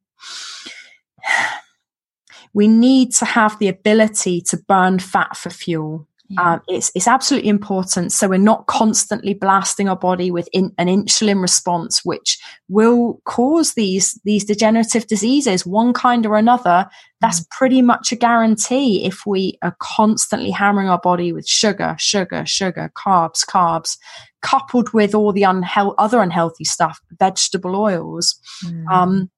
[2.54, 6.08] we need to have the ability to burn fat for fuel.
[6.28, 6.54] Yeah.
[6.54, 8.12] Um, it's, it's absolutely important.
[8.12, 13.76] So we're not constantly blasting our body with in, an insulin response, which will cause
[13.76, 16.88] these, these degenerative diseases, one kind or another.
[17.22, 17.50] That's mm.
[17.52, 22.92] pretty much a guarantee if we are constantly hammering our body with sugar, sugar, sugar,
[22.96, 23.98] carbs, carbs,
[24.42, 28.40] coupled with all the unhe- other unhealthy stuff, vegetable oils.
[28.66, 28.88] Mm.
[28.88, 29.32] Um,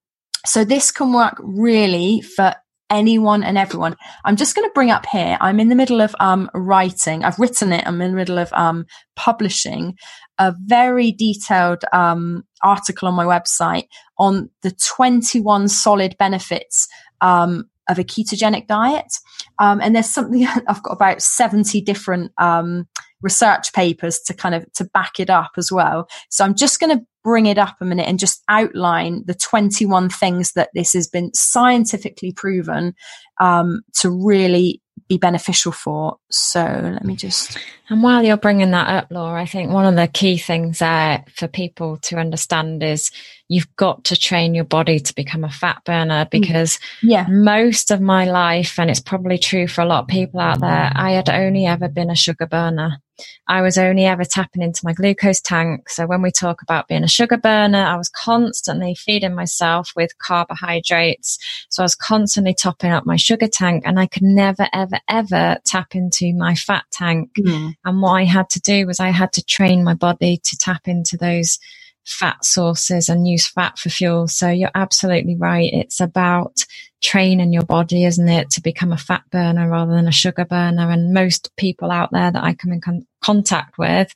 [0.46, 2.56] so this can work really for
[2.90, 3.96] anyone and everyone.
[4.26, 5.38] I'm just going to bring up here.
[5.42, 7.24] I'm in the middle of um, writing.
[7.24, 7.86] I've written it.
[7.86, 8.86] I'm in the middle of um,
[9.16, 9.96] publishing
[10.40, 16.88] a very detailed um, article on my website on the 21 solid benefits
[17.22, 19.12] um, of a ketogenic diet.
[19.60, 22.88] Um, and there's something I've got about 70 different um,
[23.22, 26.08] research papers to kind of to back it up as well.
[26.30, 30.08] So I'm just going to bring it up a minute and just outline the 21
[30.08, 32.96] things that this has been scientifically proven
[33.42, 36.20] um, to really be beneficial for.
[36.32, 37.58] So let me just.
[37.90, 41.26] And while you're bringing that up, Laura, I think one of the key things there
[41.36, 43.12] for people to understand is
[43.50, 46.30] you've got to train your body to become a fat burner mm.
[46.30, 47.26] because yeah.
[47.28, 50.94] most of my life, and it's probably true for a lot of people out there,
[50.96, 53.02] I had only ever been a sugar burner.
[53.48, 55.90] I was only ever tapping into my glucose tank.
[55.90, 60.18] So when we talk about being a sugar burner, I was constantly feeding myself with
[60.20, 61.38] carbohydrates.
[61.70, 65.58] So I was constantly topping up my sugar tank and I could never, ever, ever
[65.66, 67.32] tap into my fat tank.
[67.40, 67.76] Mm.
[67.86, 70.88] And what I had to do was I had to train my body to tap
[70.88, 71.60] into those
[72.08, 74.28] fat sources and use fat for fuel.
[74.28, 75.70] So you're absolutely right.
[75.72, 76.66] It's about
[77.02, 80.90] training your body, isn't it, to become a fat burner rather than a sugar burner.
[80.90, 84.14] And most people out there that I come in con- contact with,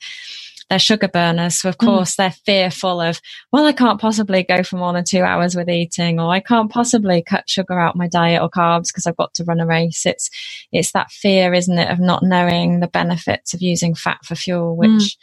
[0.70, 1.60] they're sugar burners.
[1.60, 1.86] So of mm.
[1.86, 2.16] course mm.
[2.16, 3.20] they're fearful of,
[3.52, 6.72] well, I can't possibly go for more than two hours with eating, or I can't
[6.72, 10.06] possibly cut sugar out my diet or carbs because I've got to run a race.
[10.06, 10.30] It's,
[10.72, 14.78] it's that fear, isn't it, of not knowing the benefits of using fat for fuel,
[14.78, 15.16] which mm.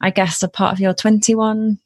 [0.00, 1.78] I guess are part of your 21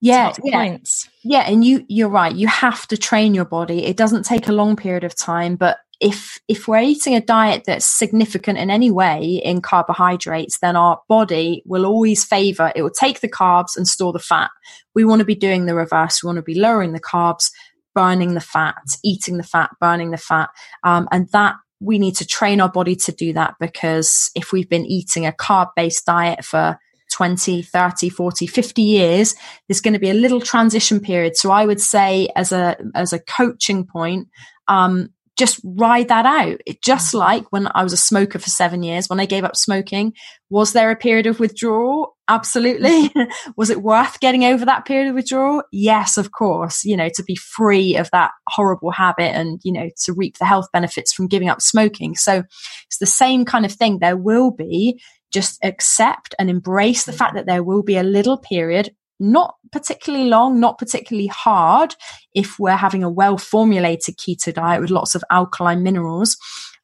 [0.00, 0.58] yeah, yeah.
[0.58, 1.08] Points.
[1.22, 2.34] Yeah, and you you're right.
[2.34, 3.86] You have to train your body.
[3.86, 7.62] It doesn't take a long period of time, but if if we're eating a diet
[7.66, 12.90] that's significant in any way in carbohydrates, then our body will always favor it will
[12.90, 14.50] take the carbs and store the fat.
[14.94, 16.22] We want to be doing the reverse.
[16.22, 17.50] We want to be lowering the carbs,
[17.94, 20.50] burning the fat, eating the fat, burning the fat,
[20.82, 24.68] um, and that we need to train our body to do that because if we've
[24.68, 26.78] been eating a carb based diet for
[27.14, 29.34] 20, 30, 40, 50 years,
[29.68, 31.36] there's going to be a little transition period.
[31.36, 34.28] So I would say as a, as a coaching point,
[34.66, 36.60] um, just ride that out.
[36.66, 37.18] It, just mm.
[37.18, 40.12] like when I was a smoker for seven years, when I gave up smoking,
[40.50, 42.16] was there a period of withdrawal?
[42.28, 43.12] Absolutely.
[43.56, 45.62] was it worth getting over that period of withdrawal?
[45.72, 46.84] Yes, of course.
[46.84, 50.46] You know, to be free of that horrible habit and, you know, to reap the
[50.46, 52.14] health benefits from giving up smoking.
[52.14, 52.44] So
[52.86, 53.98] it's the same kind of thing.
[53.98, 55.00] There will be
[55.34, 60.26] just accept and embrace the fact that there will be a little period, not particularly
[60.26, 61.96] long, not particularly hard,
[62.34, 66.36] if we're having a well formulated keto diet with lots of alkaline minerals.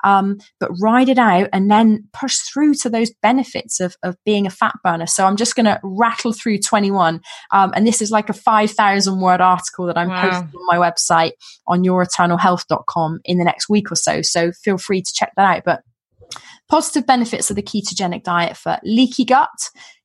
[0.03, 4.47] Um, but ride it out and then push through to those benefits of, of being
[4.47, 5.07] a fat burner.
[5.07, 7.21] So I'm just going to rattle through 21.
[7.51, 10.23] Um, and this is like a 5,000 word article that I'm wow.
[10.23, 11.33] posting on my website
[11.67, 14.23] on youreternalhealth.com in the next week or so.
[14.23, 15.65] So feel free to check that out.
[15.67, 15.83] But
[16.69, 19.49] Positive benefits of the ketogenic diet for leaky gut,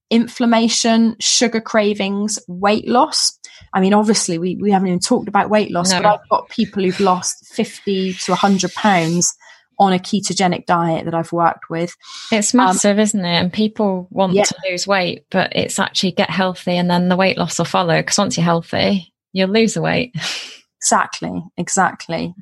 [0.10, 3.38] inflammation, sugar cravings, weight loss.
[3.74, 6.02] I mean, obviously, we, we haven't even talked about weight loss, no.
[6.02, 9.34] but I've got people who've lost 50 to 100 pounds
[9.80, 11.96] on a ketogenic diet that I've worked with.
[12.32, 13.42] It's massive, um, isn't it?
[13.42, 14.44] And people want yeah.
[14.44, 17.98] to lose weight, but it's actually get healthy and then the weight loss will follow
[17.98, 20.16] because once you're healthy, you'll lose the weight.
[20.82, 22.34] exactly, exactly.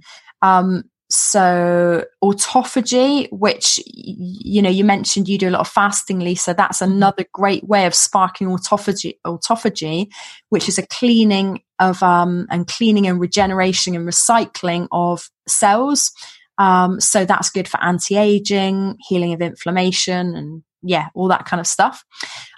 [0.41, 0.83] Um,
[1.13, 6.81] so autophagy which you know you mentioned you do a lot of fasting lisa that's
[6.81, 6.93] mm-hmm.
[6.93, 10.07] another great way of sparking autophagy autophagy
[10.49, 16.11] which is a cleaning of um and cleaning and regeneration and recycling of cells
[16.57, 21.67] um so that's good for anti-aging healing of inflammation and yeah all that kind of
[21.67, 22.03] stuff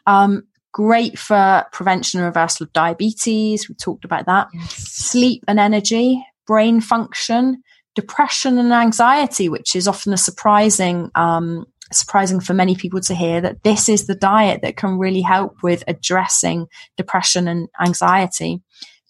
[0.07, 4.73] um great for prevention and reversal of diabetes we talked about that yes.
[4.75, 7.61] sleep and energy brain function
[7.95, 13.41] depression and anxiety, which is often a surprising, um, surprising for many people to hear
[13.41, 16.67] that this is the diet that can really help with addressing
[16.97, 18.61] depression and anxiety,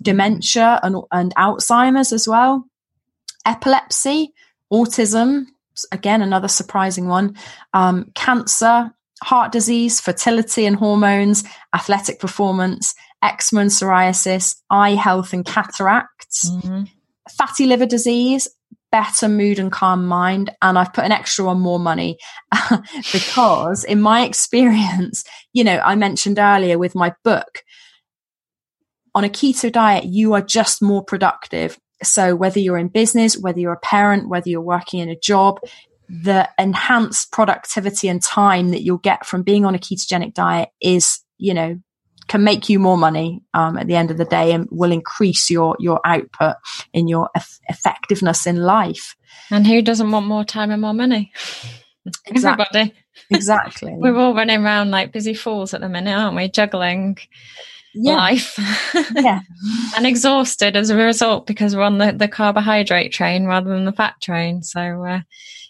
[0.01, 2.65] dementia and, and Alzheimer's as well,
[3.45, 4.33] epilepsy,
[4.71, 5.45] autism,
[5.91, 7.35] again, another surprising one,
[7.73, 8.91] um, cancer,
[9.23, 16.83] heart disease, fertility and hormones, athletic performance, eczema and psoriasis, eye health and cataracts, mm-hmm.
[17.29, 18.47] fatty liver disease,
[18.95, 22.17] better mood and calm mind and I've put an extra on more money
[23.11, 27.63] because in my experience, you know, I mentioned earlier with my book,
[29.13, 31.77] on a keto diet, you are just more productive.
[32.03, 35.59] So whether you're in business, whether you're a parent, whether you're working in a job,
[36.07, 41.19] the enhanced productivity and time that you'll get from being on a ketogenic diet is,
[41.37, 41.77] you know,
[42.27, 45.49] can make you more money um, at the end of the day and will increase
[45.49, 46.55] your your output
[46.93, 49.15] in your eff- effectiveness in life.
[49.51, 51.31] And who doesn't want more time and more money?
[52.25, 52.65] Exactly.
[52.65, 52.93] Everybody.
[53.29, 53.93] Exactly.
[53.97, 56.49] We're all running around like busy fools at the minute, aren't we?
[56.49, 57.17] Juggling
[57.93, 58.15] yeah.
[58.15, 58.59] life.
[59.15, 59.41] yeah.
[59.95, 63.91] and exhausted as a result because we're on the, the carbohydrate train rather than the
[63.91, 64.63] fat train.
[64.63, 65.21] So, uh,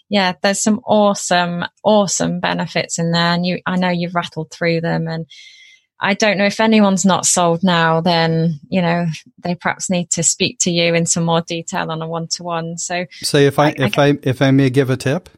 [0.08, 3.32] yeah, there's some awesome, awesome benefits in there.
[3.32, 5.26] And you, I know you've rattled through them and
[5.98, 9.06] I don't know if anyone's not sold now, then, you know,
[9.38, 12.42] they perhaps need to speak to you in some more detail on a one to
[12.42, 12.76] one.
[12.76, 15.30] So, say if I, I if I, I, if I may give a tip,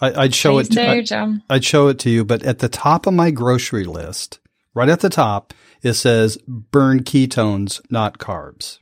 [0.00, 1.42] I, would show it to, do, John.
[1.48, 4.40] I'd show it to you, but at the top of my grocery list,
[4.74, 5.52] right at the top,
[5.82, 8.78] it says burn ketones, not carbs.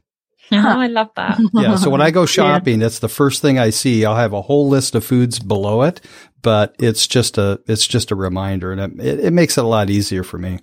[0.50, 1.38] Oh, I love that.
[1.52, 1.76] yeah.
[1.76, 2.86] So when I go shopping, yeah.
[2.86, 4.04] that's the first thing I see.
[4.04, 6.00] I'll have a whole list of foods below it,
[6.40, 9.90] but it's just a, it's just a reminder and it, it makes it a lot
[9.90, 10.60] easier for me.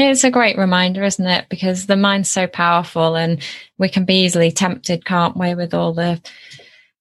[0.00, 1.46] It's a great reminder, isn't it?
[1.48, 3.42] Because the mind's so powerful and
[3.78, 6.20] we can be easily tempted, can't we, with all the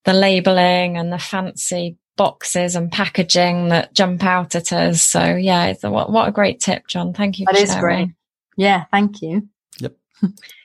[0.06, 5.02] the labeling and the fancy boxes and packaging that jump out at us.
[5.02, 7.14] So yeah, it's a, what, what a great tip, John.
[7.14, 7.45] Thank you.
[7.45, 8.10] That is great.
[8.58, 9.47] Yeah, thank you.
[9.80, 9.95] Yep.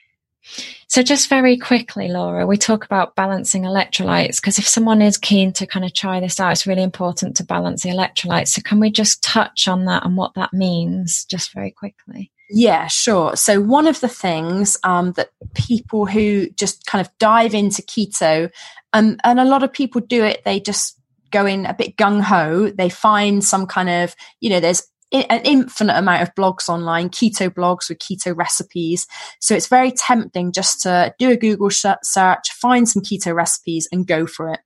[0.87, 5.51] So, just very quickly, Laura, we talk about balancing electrolytes because if someone is keen
[5.53, 8.49] to kind of try this out, it's really important to balance the electrolytes.
[8.49, 12.31] So, can we just touch on that and what that means just very quickly?
[12.49, 13.35] Yeah, sure.
[13.35, 18.51] So, one of the things um, that people who just kind of dive into keto,
[18.93, 20.99] um, and a lot of people do it, they just
[21.31, 22.69] go in a bit gung ho.
[22.69, 24.83] They find some kind of, you know, there's
[25.23, 29.07] an infinite amount of blogs online, keto blogs with keto recipes.
[29.39, 34.07] So it's very tempting just to do a Google search, find some keto recipes and
[34.07, 34.59] go for it.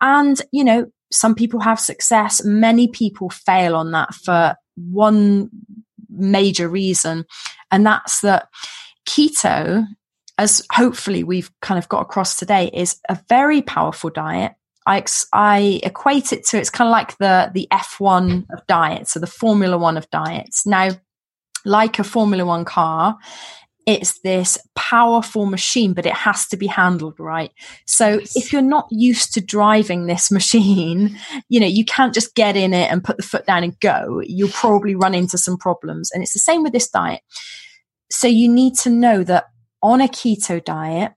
[0.00, 2.44] And, you know, some people have success.
[2.44, 5.50] Many people fail on that for one
[6.08, 7.24] major reason.
[7.70, 8.48] And that's that
[9.08, 9.86] keto,
[10.36, 14.52] as hopefully we've kind of got across today, is a very powerful diet
[14.88, 19.20] I, I equate it to it's kind of like the the F1 of diets, so
[19.20, 20.66] the Formula One of diets.
[20.66, 20.90] Now,
[21.66, 23.18] like a Formula One car,
[23.84, 27.50] it's this powerful machine, but it has to be handled right.
[27.86, 28.34] So yes.
[28.34, 31.18] if you're not used to driving this machine,
[31.50, 34.22] you know, you can't just get in it and put the foot down and go.
[34.24, 36.10] You'll probably run into some problems.
[36.12, 37.20] And it's the same with this diet.
[38.10, 39.44] So you need to know that
[39.82, 41.12] on a keto diet,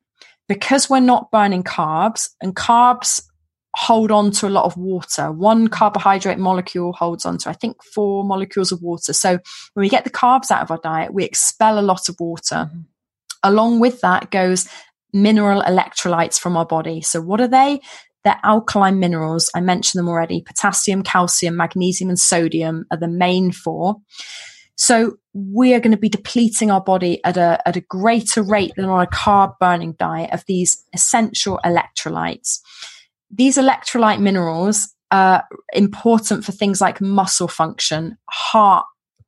[0.48, 3.22] because we're not burning carbs and carbs
[3.76, 5.32] hold on to a lot of water.
[5.32, 9.14] One carbohydrate molecule holds on to, I think, four molecules of water.
[9.14, 9.40] So
[9.74, 12.70] when we get the carbs out of our diet, we expel a lot of water.
[12.70, 12.82] Mm-hmm.
[13.44, 14.68] Along with that goes
[15.14, 17.02] mineral electrolytes from our body.
[17.02, 17.82] So what are they?
[18.24, 19.50] They're alkaline minerals.
[19.56, 20.42] I mentioned them already.
[20.42, 23.96] Potassium, calcium, magnesium, and sodium are the main four.
[24.76, 28.74] So we are going to be depleting our body at a, at a greater rate
[28.76, 32.60] than on a carb burning diet of these essential electrolytes
[33.34, 38.86] these electrolyte minerals are important for things like muscle function, heart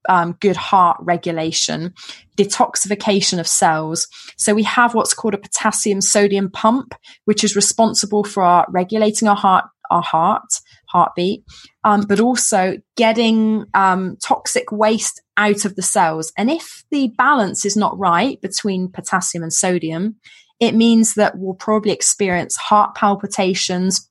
[0.09, 1.93] um, good heart regulation,
[2.37, 4.07] detoxification of cells.
[4.37, 6.93] So we have what's called a potassium sodium pump,
[7.25, 10.43] which is responsible for our regulating our heart, our heart,
[10.87, 11.43] heartbeat,
[11.83, 16.31] um, but also getting um, toxic waste out of the cells.
[16.37, 20.17] And if the balance is not right between potassium and sodium,
[20.63, 24.09] it means that we'll probably experience heart palpitations,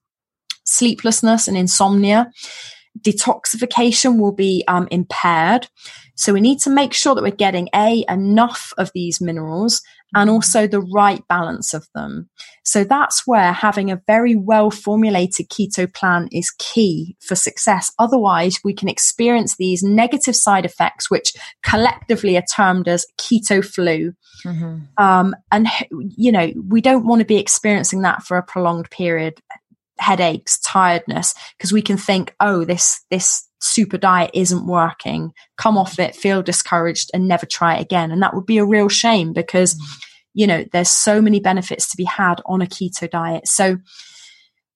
[0.64, 2.30] sleeplessness, and insomnia.
[3.00, 5.68] Detoxification will be um, impaired.
[6.14, 9.80] So we need to make sure that we're getting a enough of these minerals
[10.14, 12.28] and also the right balance of them.
[12.64, 17.90] So that's where having a very well formulated keto plan is key for success.
[17.98, 21.32] Otherwise, we can experience these negative side effects, which
[21.62, 24.12] collectively are termed as keto flu.
[24.44, 25.02] Mm-hmm.
[25.02, 29.40] Um, and, you know, we don't want to be experiencing that for a prolonged period
[29.98, 35.98] headaches tiredness because we can think oh this this super diet isn't working come off
[35.98, 39.32] it feel discouraged and never try it again and that would be a real shame
[39.32, 43.46] because mm-hmm you know, there's so many benefits to be had on a keto diet.
[43.46, 43.78] So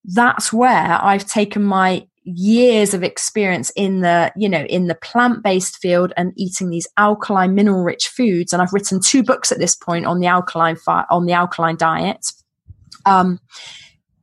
[0.04, 5.78] that's where I've taken my years of experience in the, you know, in the plant-based
[5.78, 8.52] field and eating these alkaline mineral rich foods.
[8.52, 11.76] And I've written two books at this point on the alkaline fi- on the alkaline
[11.76, 12.26] diet.
[13.04, 13.40] Um,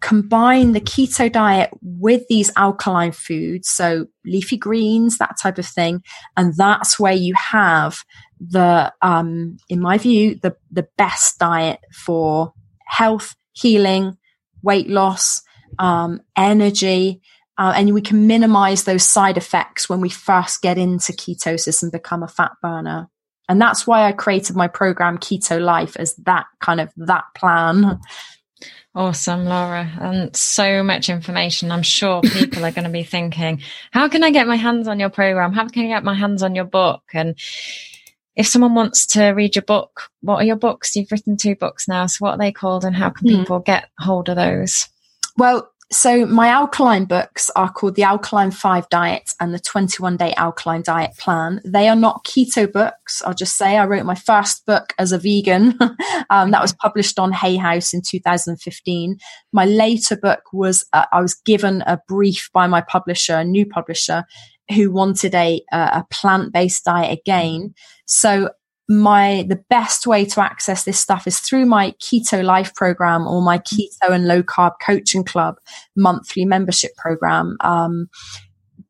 [0.03, 6.03] combine the keto diet with these alkaline foods, so leafy greens, that type of thing,
[6.35, 7.99] and that's where you have
[8.39, 12.53] the, um, in my view, the the best diet for
[12.85, 14.17] health, healing,
[14.61, 15.41] weight loss,
[15.79, 17.21] um, energy,
[17.57, 21.93] uh, and we can minimize those side effects when we first get into ketosis and
[21.93, 23.07] become a fat burner.
[23.47, 27.99] And that's why I created my program Keto Life as that kind of that plan.
[28.95, 29.91] Awesome, Laura.
[29.99, 31.71] And so much information.
[31.71, 34.99] I'm sure people are going to be thinking, how can I get my hands on
[34.99, 35.51] your program?
[35.51, 37.01] How can I get my hands on your book?
[37.11, 37.35] And
[38.35, 40.95] if someone wants to read your book, what are your books?
[40.95, 42.05] You've written two books now.
[42.05, 43.39] So what are they called and how can mm.
[43.39, 44.87] people get hold of those?
[45.37, 50.33] Well, so my alkaline books are called the Alkaline 5 Diet and the 21 Day
[50.35, 51.61] Alkaline Diet Plan.
[51.65, 53.21] They are not keto books.
[53.25, 55.77] I'll just say I wrote my first book as a vegan.
[56.29, 59.17] um, that was published on Hay House in 2015.
[59.51, 63.65] My later book was, uh, I was given a brief by my publisher, a new
[63.65, 64.23] publisher,
[64.73, 67.73] who wanted a, a plant-based diet again.
[68.05, 68.49] So
[68.89, 73.41] my the best way to access this stuff is through my keto life program or
[73.41, 75.55] my keto and low carb coaching club
[75.95, 77.57] monthly membership program.
[77.61, 78.09] Um,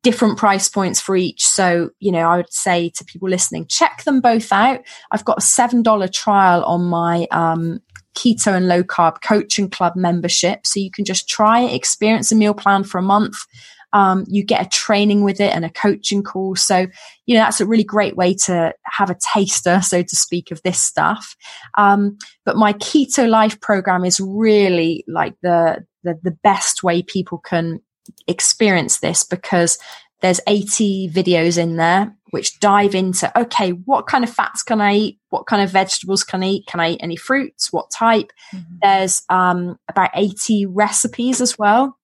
[0.01, 1.43] different price points for each.
[1.45, 4.81] So you know i would say to people listening check them both out.
[5.11, 7.79] I've got a seven dollar trial on my um,
[8.15, 10.65] keto and low carb coaching club membership.
[10.65, 13.35] So you can just try experience a meal plan for a month
[13.93, 16.55] um, you get a training with it and a coaching call.
[16.55, 16.87] So,
[17.25, 20.61] you know, that's a really great way to have a taster, so to speak, of
[20.63, 21.35] this stuff.
[21.77, 27.37] Um, but my keto life program is really like the, the, the best way people
[27.37, 27.79] can
[28.27, 29.77] experience this because
[30.21, 34.93] there's 80 videos in there which dive into okay what kind of fats can i
[34.93, 38.31] eat what kind of vegetables can i eat can i eat any fruits what type
[38.53, 38.75] mm-hmm.
[38.81, 41.97] there's um, about 80 recipes as well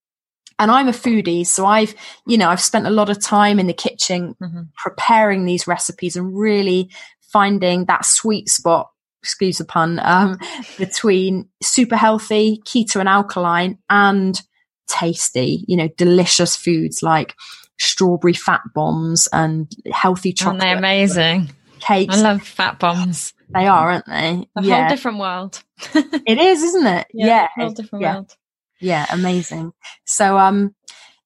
[0.60, 1.96] and I'm a foodie, so I've,
[2.28, 4.64] you know, I've spent a lot of time in the kitchen mm-hmm.
[4.76, 6.92] preparing these recipes and really
[7.32, 8.90] finding that sweet spot,
[9.24, 10.38] excuse the pun, um,
[10.78, 14.42] between super healthy, keto and alkaline and
[14.88, 17.36] tasty, you know, delicious foods like
[17.80, 20.62] strawberry fat bombs and healthy chocolate.
[20.62, 21.50] Aren't they amazing?
[21.80, 22.18] Cakes.
[22.18, 23.34] I love fat bombs.
[23.54, 24.46] They are, aren't they?
[24.58, 24.82] A yeah.
[24.82, 25.64] whole different world.
[25.96, 27.08] it is, isn't it?
[27.14, 27.26] Yeah.
[27.26, 27.48] yeah.
[27.58, 28.14] A whole different yeah.
[28.16, 28.36] world.
[28.80, 29.74] Yeah, amazing.
[30.06, 30.76] So, um,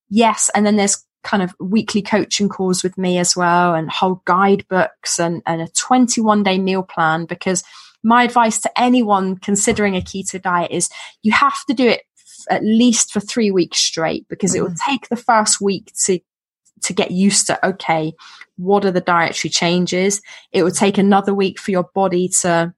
[0.10, 4.22] yes, and then there's kind of weekly coaching calls with me as well, and whole
[4.26, 7.26] guidebooks and, and a 21 day meal plan.
[7.26, 7.64] Because
[8.04, 10.89] my advice to anyone considering a keto diet is
[11.24, 14.58] you have to do it f- at least for three weeks straight because mm.
[14.58, 14.86] it will mm.
[14.86, 16.20] take the first week to
[16.82, 18.14] to get used to okay
[18.58, 22.74] what are the dietary changes it would take another week for your body to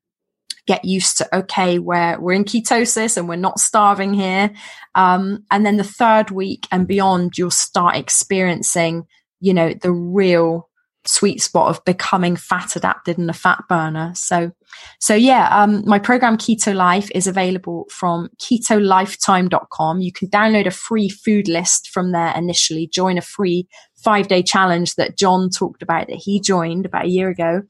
[0.67, 4.51] get used to, okay, we're, we're in ketosis and we're not starving here.
[4.95, 9.05] Um, and then the third week and beyond, you'll start experiencing,
[9.39, 10.69] you know, the real
[11.07, 14.11] sweet spot of becoming fat adapted and a fat burner.
[14.15, 14.51] So,
[14.99, 20.01] so yeah, um, my program Keto Life is available from ketolifetime.com.
[20.01, 24.43] You can download a free food list from there initially, join a free five day
[24.43, 27.61] challenge that John talked about that he joined about a year ago.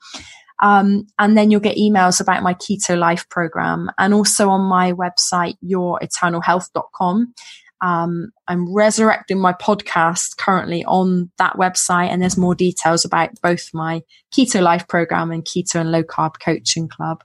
[0.62, 4.93] Um, and then you'll get emails about my keto life program and also on my
[4.93, 7.34] website, youreternalhealth.com.
[7.82, 13.70] Um, I'm resurrecting my podcast currently on that website, and there's more details about both
[13.74, 14.01] my
[14.34, 17.24] Keto Life program and Keto and Low Carb Coaching Club.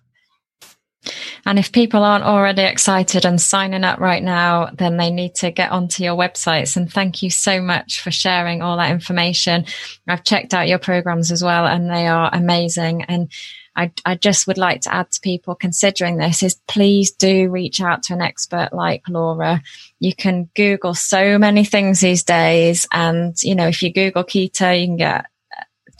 [1.46, 5.50] And if people aren't already excited and signing up right now, then they need to
[5.50, 6.76] get onto your websites.
[6.76, 9.64] And thank you so much for sharing all that information.
[10.06, 13.04] I've checked out your programs as well, and they are amazing.
[13.04, 13.30] And
[13.76, 17.80] I, I just would like to add to people considering this is please do reach
[17.80, 19.62] out to an expert like Laura.
[20.00, 22.86] You can Google so many things these days.
[22.92, 25.26] And, you know, if you Google keto, you can get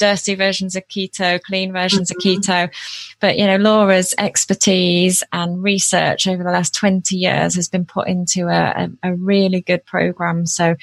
[0.00, 2.28] dirty versions of keto, clean versions mm-hmm.
[2.28, 2.74] of keto.
[3.20, 8.08] But, you know, Laura's expertise and research over the last 20 years has been put
[8.08, 10.46] into a, a, a really good program.
[10.46, 10.74] So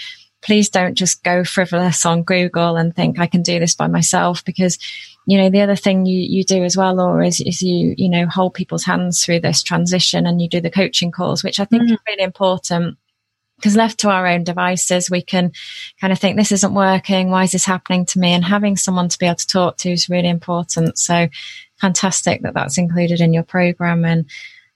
[0.41, 4.45] please don't just go frivolous on Google and think I can do this by myself
[4.45, 4.78] because
[5.26, 8.09] you know the other thing you, you do as well laura is, is you you
[8.09, 11.65] know hold people's hands through this transition and you do the coaching calls which i
[11.65, 11.91] think mm.
[11.91, 12.97] is really important
[13.58, 15.51] because left to our own devices we can
[15.99, 19.10] kind of think this isn't working why is this happening to me and having someone
[19.10, 21.28] to be able to talk to is really important so
[21.80, 24.26] fantastic that that's included in your program and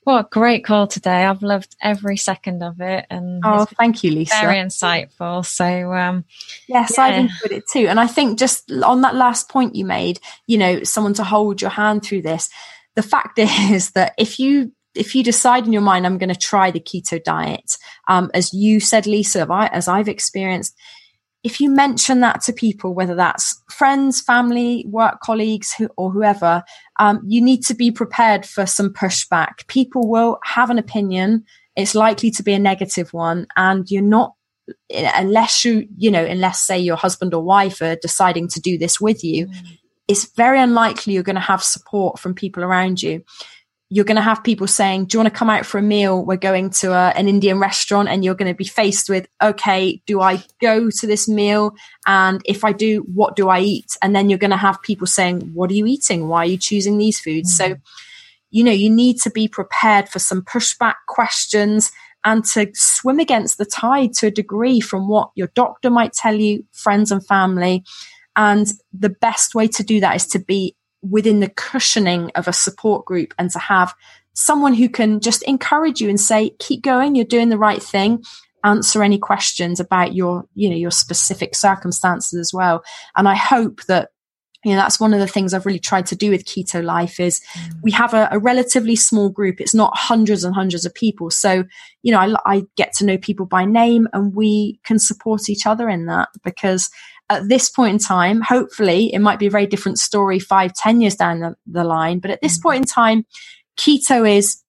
[0.03, 1.25] what a great call today.
[1.25, 3.05] I've loved every second of it.
[3.09, 4.35] And oh, thank you, Lisa.
[4.41, 5.45] Very insightful.
[5.45, 6.25] So, um,
[6.67, 7.03] yes, yeah.
[7.03, 7.87] I've enjoyed it too.
[7.87, 11.61] And I think just on that last point you made, you know, someone to hold
[11.61, 12.49] your hand through this.
[12.95, 16.39] The fact is that if you if you decide in your mind, I'm going to
[16.39, 17.77] try the keto diet,
[18.07, 20.75] um, as you said, Lisa, as I've experienced,
[21.43, 26.63] if you mention that to people, whether that's friends, family, work colleagues, who, or whoever,
[26.99, 29.65] um, you need to be prepared for some pushback.
[29.67, 31.43] People will have an opinion.
[31.75, 34.35] It's likely to be a negative one, and you're not
[34.89, 39.01] unless you you know unless say your husband or wife are deciding to do this
[39.01, 39.47] with you.
[39.47, 39.77] Mm.
[40.07, 43.23] It's very unlikely you're going to have support from people around you
[43.93, 46.23] you're going to have people saying, Do you want to come out for a meal?
[46.23, 50.01] We're going to a, an Indian restaurant, and you're going to be faced with, Okay,
[50.07, 51.75] do I go to this meal?
[52.07, 53.97] And if I do, what do I eat?
[54.01, 56.29] And then you're going to have people saying, What are you eating?
[56.29, 57.53] Why are you choosing these foods?
[57.59, 57.73] Mm-hmm.
[57.73, 57.79] So,
[58.49, 61.91] you know, you need to be prepared for some pushback questions
[62.23, 66.35] and to swim against the tide to a degree from what your doctor might tell
[66.35, 67.83] you, friends and family.
[68.37, 72.53] And the best way to do that is to be within the cushioning of a
[72.53, 73.93] support group and to have
[74.33, 78.23] someone who can just encourage you and say, keep going, you're doing the right thing.
[78.63, 82.83] Answer any questions about your, you know, your specific circumstances as well.
[83.15, 84.09] And I hope that
[84.63, 87.19] you know that's one of the things i've really tried to do with keto life
[87.19, 87.73] is mm.
[87.81, 91.63] we have a, a, relatively small group it's not hundreds and hundreds of people so
[92.03, 95.65] you know I, I, get to know people by name and we can support each
[95.65, 96.89] other in that because
[97.29, 100.99] at this point in time, hopefully it might be a very different story five, ten
[100.99, 102.19] years down the, the line.
[102.19, 102.67] But at this mm-hmm.
[102.67, 103.25] point in time,
[103.77, 104.61] keto is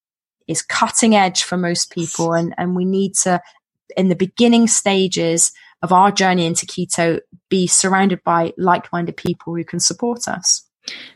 [0.49, 3.41] is cutting edge for most people and, and we need to
[3.97, 5.53] in the beginning stages
[5.83, 10.65] of our journey into keto be surrounded by like-minded people who can support us.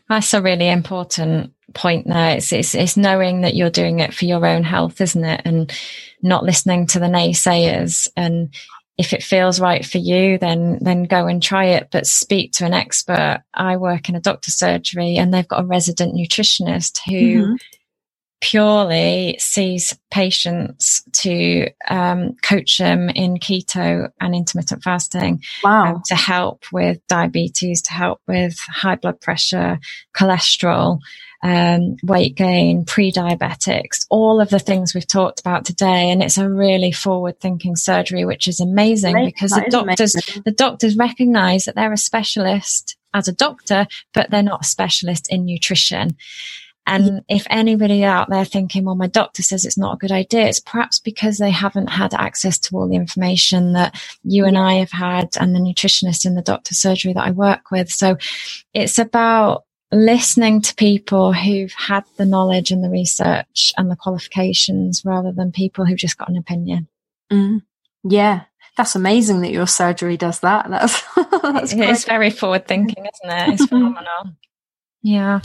[0.09, 2.37] That's a really important point there.
[2.37, 5.41] It's, it's, it's knowing that you're doing it for your own health, isn't it?
[5.45, 5.71] And
[6.21, 8.53] not listening to the naysayers and
[8.97, 11.89] if it feels right for you, then then go and try it.
[11.91, 13.43] But speak to an expert.
[13.53, 17.55] I work in a doctor's surgery, and they've got a resident nutritionist who mm-hmm.
[18.39, 25.41] Purely sees patients to um, coach them in keto and intermittent fasting.
[25.63, 25.95] Wow!
[25.95, 29.79] Um, to help with diabetes, to help with high blood pressure,
[30.15, 30.99] cholesterol
[31.43, 36.09] um, weight gain, pre-diabetics, all of the things we've talked about today.
[36.09, 39.25] And it's a really forward-thinking surgery, which is amazing right.
[39.25, 40.43] because that the doctors, amazing.
[40.45, 45.31] the doctors recognize that they're a specialist as a doctor, but they're not a specialist
[45.31, 46.17] in nutrition.
[46.87, 50.47] And if anybody out there thinking, well, my doctor says it's not a good idea,
[50.47, 54.75] it's perhaps because they haven't had access to all the information that you and I
[54.75, 57.89] have had and the nutritionist in the doctor's surgery that I work with.
[57.89, 58.17] So
[58.73, 65.03] it's about listening to people who've had the knowledge and the research and the qualifications
[65.05, 66.87] rather than people who've just got an opinion.
[67.31, 67.63] Mm.
[68.03, 68.43] Yeah,
[68.77, 70.69] that's amazing that your surgery does that.
[70.69, 71.03] That's,
[71.41, 73.53] that's it's very forward thinking, isn't it?
[73.53, 74.35] It's phenomenal.
[75.01, 75.41] Yeah.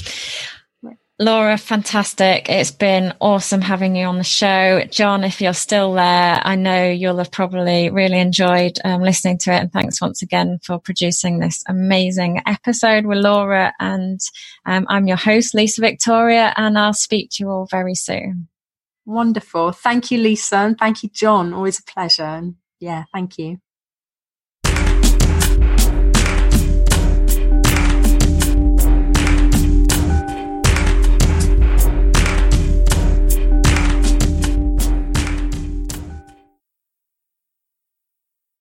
[1.19, 2.49] Laura, fantastic.
[2.49, 4.83] It's been awesome having you on the show.
[4.91, 9.53] John, if you're still there, I know you'll have probably really enjoyed um, listening to
[9.53, 9.61] it.
[9.61, 13.73] And thanks once again for producing this amazing episode with Laura.
[13.79, 14.21] And
[14.67, 18.49] um, I'm your host, Lisa Victoria, and I'll speak to you all very soon.
[19.05, 19.73] Wonderful.
[19.73, 20.57] Thank you, Lisa.
[20.57, 21.53] And thank you, John.
[21.53, 22.25] Always a pleasure.
[22.25, 23.59] And yeah, thank you.